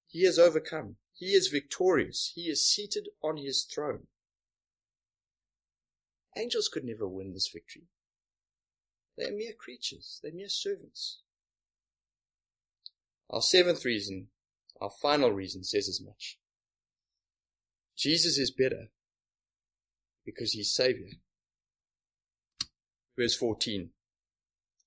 He 0.07 0.25
has 0.25 0.39
overcome. 0.39 0.97
He 1.13 1.33
is 1.33 1.49
victorious. 1.49 2.33
He 2.35 2.43
is 2.43 2.67
seated 2.67 3.09
on 3.23 3.39
his 3.39 3.65
throne. 3.65 4.07
Angels 6.39 6.69
could 6.73 6.85
never 6.85 7.09
win 7.09 7.33
this 7.33 7.51
victory. 7.53 7.89
They 9.19 9.25
are 9.25 9.37
mere 9.37 9.53
creatures, 9.53 10.21
they're 10.23 10.33
mere 10.33 10.49
servants. 10.49 11.23
Our 13.29 13.43
seventh 13.43 13.85
reason, 13.85 14.29
our 14.81 14.91
final 15.03 15.33
reason, 15.33 15.65
says 15.65 15.89
as 15.89 16.01
much. 16.01 16.39
Jesus 17.97 18.39
is 18.39 18.53
better 18.53 18.91
because 20.25 20.53
he's 20.53 20.73
Savior. 20.73 21.19
Verse 23.21 23.37
14. 23.37 23.91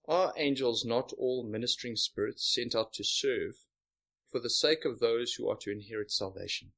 Are 0.08 0.34
angels 0.38 0.84
not 0.84 1.14
all 1.20 1.44
ministering 1.44 1.96
spirits 1.96 2.52
sent 2.52 2.74
out 2.74 2.92
to 2.94 3.04
serve 3.04 3.58
for 4.26 4.40
the 4.40 4.50
sake 4.50 4.86
of 4.86 5.00
those 5.00 5.34
who 5.34 5.48
are 5.48 5.58
to 5.58 5.70
inherit 5.70 6.10
salvation? 6.10 6.72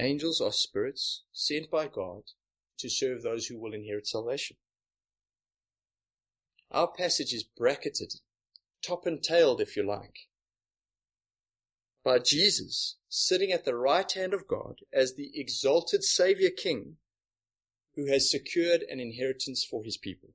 Angels 0.00 0.40
are 0.40 0.52
spirits 0.52 1.24
sent 1.34 1.70
by 1.70 1.86
God 1.86 2.22
to 2.78 2.88
serve 2.88 3.22
those 3.22 3.48
who 3.48 3.58
will 3.58 3.74
inherit 3.74 4.06
salvation. 4.06 4.56
Our 6.70 6.88
passage 6.88 7.34
is 7.34 7.44
bracketed, 7.44 8.14
top 8.82 9.04
and 9.04 9.22
tailed, 9.22 9.60
if 9.60 9.76
you 9.76 9.86
like. 9.86 10.30
by 12.02 12.20
Jesus 12.20 12.96
sitting 13.10 13.52
at 13.52 13.66
the 13.66 13.76
right 13.76 14.10
hand 14.10 14.32
of 14.32 14.48
God 14.48 14.78
as 14.94 15.12
the 15.14 15.30
exalted 15.34 16.04
Savior 16.04 16.48
King 16.48 16.96
who 17.96 18.06
has 18.06 18.30
secured 18.30 18.82
an 18.82 19.00
inheritance 19.00 19.64
for 19.68 19.82
his 19.82 19.96
people. 19.96 20.30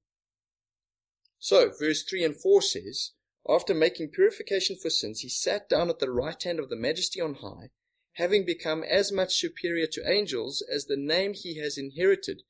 So, 1.39 1.71
verse 1.79 2.03
3 2.03 2.23
and 2.23 2.35
4 2.35 2.61
says, 2.61 3.11
After 3.47 3.73
making 3.73 4.09
purification 4.09 4.75
for 4.75 4.89
sins, 4.89 5.21
he 5.21 5.29
sat 5.29 5.69
down 5.69 5.89
at 5.89 5.99
the 5.99 6.11
right 6.11 6.41
hand 6.41 6.59
of 6.59 6.69
the 6.69 6.75
majesty 6.75 7.21
on 7.21 7.35
high, 7.35 7.69
having 8.13 8.45
become 8.45 8.83
as 8.83 9.11
much 9.11 9.39
superior 9.39 9.87
to 9.87 10.09
angels 10.09 10.63
as 10.71 10.85
the 10.85 10.97
name 10.97 11.33
he 11.33 11.59
has 11.59 11.77
inherited 11.77 12.43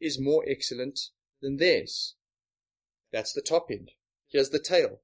is 0.00 0.20
more 0.20 0.44
excellent 0.48 1.00
than 1.40 1.56
theirs. 1.56 2.14
That's 3.12 3.32
the 3.32 3.42
top 3.42 3.68
end. 3.70 3.92
Here's 4.28 4.50
the 4.50 4.58
tail. 4.58 5.00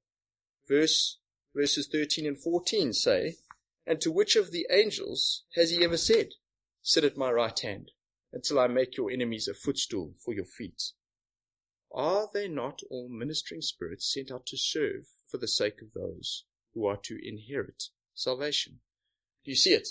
Verse, 0.69 1.19
verses 1.55 1.89
13 1.91 2.27
and 2.27 2.39
14 2.39 2.93
say, 2.93 3.37
And 3.87 4.01
to 4.01 4.13
which 4.13 4.37
of 4.37 4.51
the 4.51 4.67
angels 4.71 5.45
has 5.55 5.71
he 5.71 5.85
ever 5.85 5.97
said, 5.97 6.31
Sit 6.83 7.05
at 7.05 7.17
my 7.17 7.31
right 7.31 7.59
hand, 7.59 7.91
until 8.33 8.59
I 8.59 8.67
make 8.67 8.97
your 8.97 9.11
enemies 9.11 9.49
a 9.49 9.55
footstool 9.55 10.15
for 10.25 10.33
your 10.33 10.45
feet? 10.45 10.93
Are 11.95 12.29
they 12.33 12.49
not 12.49 12.81
all 12.91 13.09
ministering 13.11 13.61
spirits 13.61 14.11
sent 14.11 14.31
out 14.31 14.47
to 14.47 14.57
serve 14.57 15.09
for 15.29 15.39
the 15.39 15.49
sake 15.49 15.83
of 15.83 15.93
those 15.93 16.45
who 16.75 16.87
are 16.87 16.97
to 17.05 17.19
inherit 17.23 17.85
salvation? 18.15 18.81
Do 19.45 19.51
you 19.51 19.57
see 19.57 19.75
it? 19.75 19.89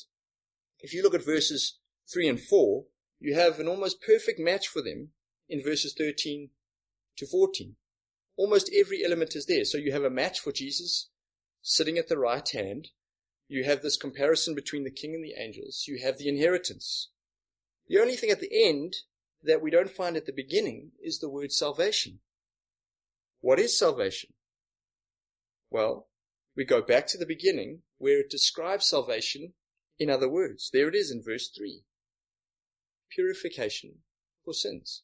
If 0.80 0.94
you 0.94 1.04
look 1.04 1.14
at 1.14 1.26
verses 1.26 1.78
3 2.12 2.28
and 2.28 2.42
4, 2.42 2.86
you 3.20 3.36
have 3.36 3.60
an 3.60 3.68
almost 3.68 4.02
perfect 4.02 4.40
match 4.40 4.68
for 4.68 4.82
them 4.82 5.10
in 5.48 5.62
verses 5.62 5.94
13 5.96 6.50
to 7.18 7.28
14. 7.28 7.76
Almost 8.36 8.72
every 8.76 9.04
element 9.06 9.36
is 9.36 9.46
there. 9.46 9.64
So 9.66 9.78
you 9.78 9.92
have 9.92 10.04
a 10.04 10.10
match 10.10 10.40
for 10.40 10.52
Jesus 10.52 11.10
sitting 11.62 11.98
at 12.00 12.08
the 12.08 12.18
right 12.18 12.50
hand. 12.50 12.90
You 13.48 13.66
have 13.66 13.84
this 13.84 13.98
comparison 13.98 14.56
between 14.56 14.84
the 14.84 14.92
king 14.92 15.14
and 15.14 15.24
the 15.24 15.36
angels. 15.40 15.86
You 15.88 16.00
have 16.04 16.18
the 16.18 16.30
inheritance. 16.30 17.10
The 17.92 18.00
only 18.00 18.16
thing 18.16 18.30
at 18.30 18.40
the 18.40 18.50
end 18.54 18.96
that 19.44 19.62
we 19.62 19.70
don't 19.70 19.90
find 19.90 20.16
at 20.16 20.26
the 20.26 20.32
beginning 20.32 20.92
is 21.04 21.20
the 21.20 21.30
word 21.30 21.52
salvation. 21.52 22.20
What 23.42 23.60
is 23.60 23.78
salvation? 23.78 24.32
Well, 25.70 26.08
we 26.56 26.64
go 26.64 26.82
back 26.82 27.06
to 27.08 27.18
the 27.18 27.26
beginning 27.26 27.82
where 27.98 28.22
it 28.22 28.30
describes 28.30 28.88
salvation 28.88 29.56
in 30.00 30.10
other 30.10 30.30
words. 30.30 30.70
There 30.72 30.88
it 30.88 30.96
is 30.96 31.12
in 31.12 31.22
verse 31.22 31.50
3 31.50 31.84
purification 33.10 33.96
for 34.42 34.54
sins. 34.54 35.04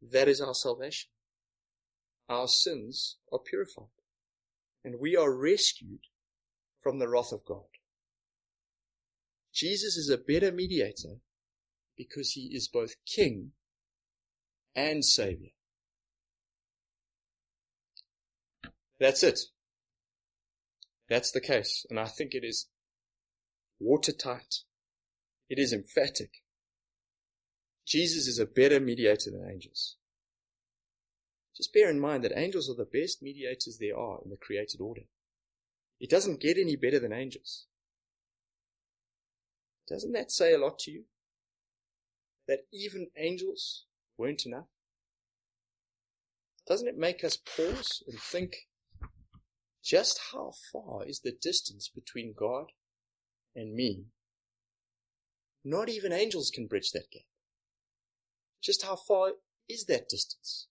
That 0.00 0.28
is 0.28 0.40
our 0.40 0.54
salvation. 0.54 1.10
Our 2.30 2.48
sins 2.48 3.18
are 3.30 3.40
purified 3.40 3.92
and 4.82 4.98
we 4.98 5.14
are 5.14 5.36
rescued 5.36 6.06
from 6.80 6.98
the 6.98 7.08
wrath 7.10 7.30
of 7.30 7.44
God. 7.44 7.68
Jesus 9.52 9.98
is 9.98 10.08
a 10.08 10.16
better 10.16 10.50
mediator 10.50 11.20
because 11.96 12.32
he 12.32 12.50
is 12.52 12.68
both 12.68 12.94
king 13.06 13.52
and 14.74 15.04
savior. 15.04 15.50
That's 18.98 19.22
it. 19.22 19.40
That's 21.08 21.30
the 21.30 21.40
case. 21.40 21.86
And 21.90 21.98
I 22.00 22.06
think 22.06 22.34
it 22.34 22.44
is 22.44 22.68
watertight. 23.78 24.62
It 25.48 25.58
is 25.58 25.72
emphatic. 25.72 26.42
Jesus 27.86 28.26
is 28.26 28.38
a 28.38 28.46
better 28.46 28.80
mediator 28.80 29.30
than 29.30 29.48
angels. 29.48 29.96
Just 31.56 31.72
bear 31.72 31.88
in 31.88 32.00
mind 32.00 32.24
that 32.24 32.36
angels 32.36 32.68
are 32.68 32.74
the 32.74 32.84
best 32.84 33.22
mediators 33.22 33.78
there 33.80 33.96
are 33.96 34.18
in 34.24 34.30
the 34.30 34.36
created 34.36 34.80
order. 34.80 35.02
It 36.00 36.10
doesn't 36.10 36.40
get 36.40 36.58
any 36.58 36.76
better 36.76 36.98
than 36.98 37.12
angels. 37.12 37.66
Doesn't 39.88 40.12
that 40.12 40.32
say 40.32 40.52
a 40.52 40.58
lot 40.58 40.78
to 40.80 40.90
you? 40.90 41.04
That 42.48 42.60
even 42.72 43.08
angels 43.16 43.84
weren't 44.16 44.46
enough? 44.46 44.68
Doesn't 46.66 46.88
it 46.88 46.96
make 46.96 47.22
us 47.22 47.36
pause 47.36 48.02
and 48.06 48.18
think 48.18 48.68
just 49.84 50.18
how 50.32 50.52
far 50.72 51.04
is 51.06 51.20
the 51.20 51.32
distance 51.40 51.88
between 51.88 52.34
God 52.36 52.66
and 53.54 53.74
me? 53.74 54.06
Not 55.64 55.88
even 55.88 56.12
angels 56.12 56.50
can 56.52 56.66
bridge 56.66 56.90
that 56.92 57.10
gap. 57.12 57.22
Just 58.62 58.84
how 58.84 58.96
far 58.96 59.32
is 59.68 59.84
that 59.86 60.08
distance? 60.08 60.68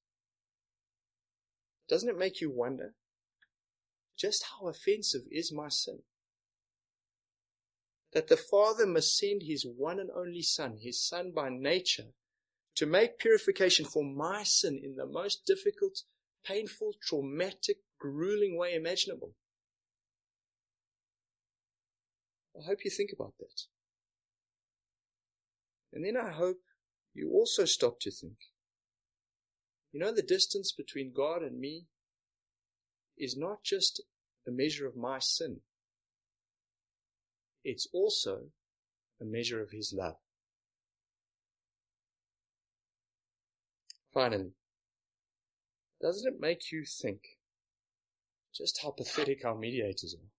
Doesn't 1.87 2.09
it 2.09 2.17
make 2.17 2.41
you 2.41 2.51
wonder 2.51 2.93
just 4.17 4.45
how 4.51 4.67
offensive 4.67 5.23
is 5.29 5.51
my 5.53 5.67
sin? 5.69 5.99
That 8.15 8.29
the 8.29 8.37
Father 8.37 8.87
must 8.87 9.17
send 9.17 9.43
His 9.43 9.65
one 9.65 9.99
and 9.99 10.09
only 10.15 10.41
Son, 10.41 10.77
His 10.81 11.05
Son 11.05 11.33
by 11.35 11.49
nature, 11.49 12.13
to 12.75 12.85
make 12.85 13.19
purification 13.19 13.85
for 13.85 14.05
my 14.05 14.43
sin 14.43 14.79
in 14.81 14.95
the 14.95 15.05
most 15.05 15.45
difficult, 15.45 16.03
painful, 16.45 16.93
traumatic, 17.03 17.79
grueling 17.99 18.57
way 18.57 18.73
imaginable. 18.73 19.33
I 22.57 22.65
hope 22.65 22.85
you 22.85 22.89
think 22.89 23.11
about 23.11 23.33
that. 23.39 23.63
And 25.91 26.05
then 26.05 26.15
I 26.15 26.31
hope 26.31 26.61
you 27.13 27.31
also 27.31 27.65
stop 27.65 27.99
to 27.99 28.11
think. 28.11 28.37
You 29.91 29.99
know, 29.99 30.13
the 30.13 30.21
distance 30.21 30.71
between 30.71 31.11
God 31.13 31.41
and 31.41 31.59
me 31.59 31.87
is 33.17 33.35
not 33.35 33.65
just 33.65 34.01
a 34.47 34.51
measure 34.51 34.87
of 34.87 34.95
my 34.95 35.19
sin. 35.19 35.59
It's 37.65 37.87
also 37.91 38.51
a 39.19 39.25
measure 39.25 39.59
of 39.61 39.71
His 39.71 39.91
love. 39.91 40.17
Finally, 44.13 44.51
doesn't 45.99 46.31
it 46.31 46.39
make 46.39 46.71
you 46.71 46.85
think 46.85 47.21
just 48.55 48.81
how 48.83 48.91
pathetic 48.91 49.43
our 49.43 49.55
mediators 49.55 50.15
are? 50.15 50.29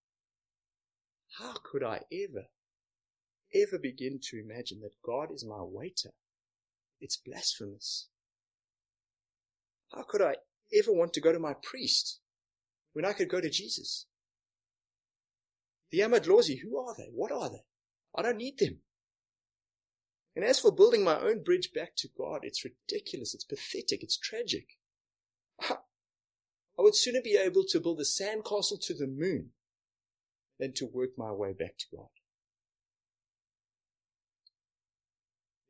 How 1.45 1.55
could 1.63 1.83
I 1.83 2.03
ever, 2.13 2.47
ever 3.53 3.79
begin 3.83 4.21
to 4.31 4.41
imagine 4.41 4.81
that 4.83 5.03
God 5.05 5.33
is 5.33 5.45
my 5.45 5.63
waiter? 5.63 6.13
It's 7.01 7.17
blasphemous. 7.17 8.09
How 9.93 10.05
could 10.09 10.23
I 10.23 10.37
ever 10.73 10.93
want 10.93 11.13
to 11.15 11.21
go 11.21 11.33
to 11.33 11.41
my 11.41 11.55
priest 11.61 12.21
when 12.93 13.05
I 13.05 13.13
could 13.13 13.29
go 13.29 13.41
to 13.41 13.51
Jesus? 13.51 14.07
The 15.91 16.01
Amadlozi, 16.01 16.61
who 16.61 16.79
are 16.79 16.95
they? 16.97 17.09
What 17.13 17.33
are 17.33 17.49
they? 17.49 17.65
I 18.17 18.23
don't 18.23 18.39
need 18.39 18.59
them. 18.59 18.81
And 20.35 20.45
as 20.45 20.61
for 20.61 20.71
building 20.71 21.03
my 21.03 21.19
own 21.19 21.43
bridge 21.43 21.71
back 21.75 21.93
to 21.97 22.09
God, 22.17 22.41
it's 22.43 22.65
ridiculous, 22.65 23.35
it's 23.35 23.45
pathetic, 23.45 24.03
it's 24.03 24.19
tragic. 24.19 24.67
I 25.61 26.83
would 26.83 26.95
sooner 26.95 27.21
be 27.23 27.39
able 27.43 27.65
to 27.69 27.81
build 27.81 28.01
a 28.01 28.05
sandcastle 28.05 28.81
to 28.83 28.95
the 28.95 29.07
moon 29.07 29.51
than 30.59 30.75
to 30.75 30.87
work 30.87 31.11
my 31.17 31.33
way 31.33 31.53
back 31.53 31.79
to 31.79 31.87
God. 31.95 32.09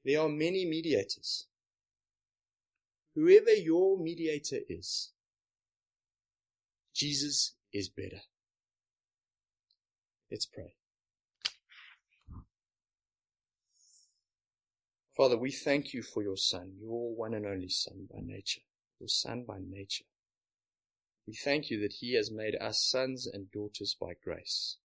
There 0.04 0.20
are 0.20 0.28
many 0.28 0.64
mediators. 0.64 1.46
Whoever 3.14 3.52
your 3.52 3.98
mediator 3.98 4.58
is, 4.68 5.12
Jesus 6.94 7.54
is 7.72 7.88
better. 7.88 8.22
Let's 10.30 10.46
pray. 10.46 10.74
Father, 15.16 15.38
we 15.38 15.50
thank 15.50 15.94
you 15.94 16.02
for 16.02 16.22
your 16.22 16.36
Son, 16.36 16.72
your 16.78 17.14
one 17.14 17.32
and 17.32 17.46
only 17.46 17.70
Son 17.70 18.06
by 18.12 18.20
nature, 18.22 18.60
your 19.00 19.08
Son 19.08 19.44
by 19.48 19.58
nature. 19.58 20.04
We 21.26 21.34
thank 21.34 21.70
you 21.70 21.80
that 21.80 21.94
he 22.00 22.14
has 22.16 22.30
made 22.30 22.54
us 22.60 22.86
sons 22.88 23.26
and 23.26 23.50
daughters 23.50 23.96
by 23.98 24.12
grace. 24.22 24.76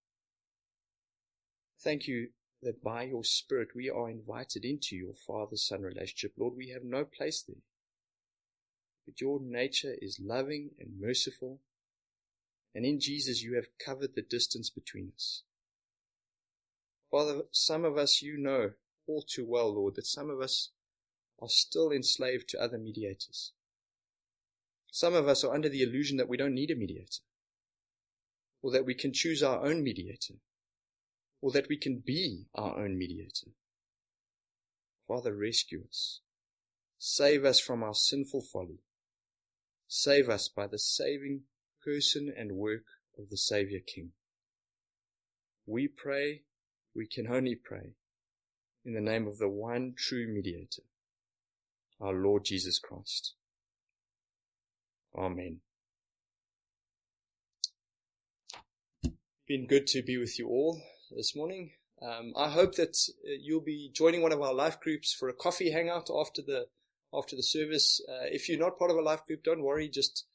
Thank 1.83 2.07
you 2.07 2.29
that 2.63 2.81
by 2.83 3.03
your 3.03 3.23
Spirit 3.23 3.69
we 3.75 3.89
are 3.89 4.09
invited 4.09 4.63
into 4.63 4.95
your 4.95 5.13
Father 5.27 5.57
Son 5.57 5.81
relationship. 5.81 6.33
Lord, 6.37 6.53
we 6.55 6.69
have 6.69 6.83
no 6.83 7.03
place 7.03 7.43
there. 7.45 7.63
But 9.05 9.19
your 9.19 9.39
nature 9.43 9.95
is 10.01 10.21
loving 10.23 10.71
and 10.79 10.99
merciful, 10.99 11.59
and 12.73 12.85
in 12.85 12.99
Jesus 12.99 13.41
you 13.41 13.55
have 13.55 13.67
covered 13.83 14.15
the 14.15 14.21
distance 14.21 14.69
between 14.69 15.11
us. 15.15 15.43
Father, 17.09 17.41
some 17.51 17.83
of 17.83 17.97
us 17.97 18.21
you 18.21 18.37
know 18.37 18.71
all 19.07 19.23
too 19.23 19.45
well, 19.45 19.73
Lord, 19.73 19.95
that 19.95 20.05
some 20.05 20.29
of 20.29 20.39
us 20.39 20.69
are 21.41 21.49
still 21.49 21.91
enslaved 21.91 22.47
to 22.49 22.61
other 22.61 22.77
mediators. 22.77 23.51
Some 24.91 25.13
of 25.13 25.27
us 25.27 25.43
are 25.43 25.53
under 25.53 25.69
the 25.69 25.81
illusion 25.81 26.17
that 26.17 26.29
we 26.29 26.37
don't 26.37 26.53
need 26.53 26.71
a 26.71 26.75
mediator, 26.75 27.23
or 28.61 28.71
that 28.71 28.85
we 28.85 28.93
can 28.93 29.11
choose 29.13 29.41
our 29.41 29.65
own 29.65 29.83
mediator 29.83 30.35
or 31.41 31.51
that 31.51 31.67
we 31.67 31.77
can 31.77 32.01
be 32.05 32.45
our 32.55 32.77
own 32.77 32.97
mediator. 32.97 33.47
Father, 35.07 35.35
rescue 35.35 35.83
us. 35.87 36.21
Save 36.99 37.43
us 37.43 37.59
from 37.59 37.83
our 37.83 37.95
sinful 37.95 38.41
folly. 38.41 38.83
Save 39.87 40.29
us 40.29 40.47
by 40.47 40.67
the 40.67 40.77
saving 40.77 41.41
person 41.83 42.33
and 42.35 42.53
work 42.53 42.83
of 43.17 43.29
the 43.29 43.37
Saviour 43.37 43.81
King. 43.85 44.11
we 45.65 45.87
pray, 45.87 46.41
we 46.95 47.07
can 47.07 47.27
only 47.27 47.55
pray 47.55 47.93
in 48.83 48.93
the 48.93 49.01
name 49.01 49.27
of 49.27 49.37
the 49.37 49.49
one 49.49 49.93
true 49.97 50.27
mediator, 50.27 50.83
our 51.99 52.13
Lord 52.13 52.45
Jesus 52.45 52.79
Christ. 52.79 53.35
Amen. 55.15 55.59
Been 59.47 59.67
good 59.67 59.87
to 59.87 60.01
be 60.01 60.17
with 60.17 60.39
you 60.39 60.47
all 60.47 60.81
this 61.15 61.35
morning. 61.35 61.71
Um, 62.01 62.33
I 62.35 62.49
hope 62.49 62.75
that 62.75 62.97
uh, 63.25 63.35
you'll 63.39 63.61
be 63.61 63.91
joining 63.93 64.21
one 64.21 64.31
of 64.31 64.41
our 64.41 64.53
life 64.53 64.79
groups 64.79 65.13
for 65.13 65.29
a 65.29 65.33
coffee 65.33 65.71
hangout 65.71 66.09
after 66.09 66.41
the 66.41 66.67
after 67.13 67.35
the 67.35 67.43
service. 67.43 68.01
Uh, 68.07 68.27
if 68.31 68.47
you're 68.47 68.57
not 68.57 68.79
part 68.79 68.89
of 68.89 68.97
a 68.97 69.01
life 69.01 69.25
group, 69.27 69.43
don't 69.43 69.63
worry. 69.63 69.89
Just 69.89 70.25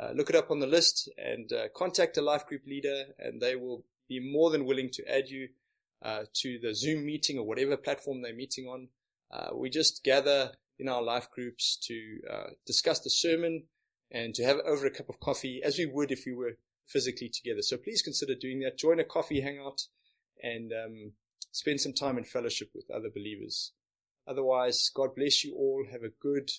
uh, 0.00 0.12
look 0.14 0.30
it 0.30 0.36
up 0.36 0.50
on 0.50 0.60
the 0.60 0.66
list 0.66 1.10
and 1.18 1.52
uh, 1.52 1.68
contact 1.74 2.16
a 2.16 2.22
life 2.22 2.46
group 2.46 2.62
leader, 2.66 3.04
and 3.18 3.40
they 3.40 3.56
will 3.56 3.84
be 4.08 4.20
more 4.20 4.50
than 4.50 4.64
willing 4.64 4.90
to 4.90 5.02
add 5.08 5.28
you 5.28 5.48
uh, 6.02 6.24
to 6.32 6.58
the 6.60 6.74
Zoom 6.74 7.04
meeting 7.04 7.38
or 7.38 7.46
whatever 7.46 7.76
platform 7.76 8.22
they're 8.22 8.34
meeting 8.34 8.66
on. 8.66 8.88
Uh, 9.30 9.48
we 9.54 9.68
just 9.68 10.04
gather 10.04 10.52
in 10.78 10.88
our 10.88 11.02
life 11.02 11.28
groups 11.30 11.76
to 11.82 12.20
discuss 12.64 13.00
the 13.00 13.10
sermon 13.10 13.64
and 14.10 14.34
to 14.34 14.44
have 14.44 14.58
over 14.64 14.86
a 14.86 14.90
cup 14.90 15.08
of 15.08 15.20
coffee 15.20 15.60
as 15.62 15.78
we 15.78 15.86
would 15.86 16.10
if 16.10 16.24
we 16.24 16.32
were 16.32 16.56
physically 16.86 17.28
together. 17.28 17.62
So 17.62 17.76
please 17.76 18.02
consider 18.02 18.34
doing 18.34 18.60
that. 18.60 18.78
Join 18.78 19.00
a 19.00 19.04
coffee 19.04 19.40
hangout 19.40 19.82
and 20.42 20.72
um, 20.72 21.12
spend 21.52 21.80
some 21.80 21.92
time 21.92 22.16
in 22.18 22.24
fellowship 22.24 22.70
with 22.74 22.90
other 22.90 23.10
believers. 23.14 23.72
Otherwise, 24.26 24.90
God 24.94 25.14
bless 25.14 25.44
you 25.44 25.54
all. 25.54 25.86
Have 25.90 26.02
a 26.02 26.08
good, 26.20 26.50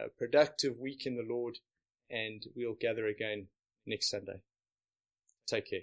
uh, 0.00 0.08
productive 0.16 0.78
week 0.78 1.06
in 1.06 1.16
the 1.16 1.26
Lord, 1.28 1.58
and 2.10 2.44
we'll 2.54 2.76
gather 2.80 3.06
again 3.06 3.46
next 3.86 4.10
Sunday. 4.10 4.40
Take 5.46 5.70
care. 5.70 5.80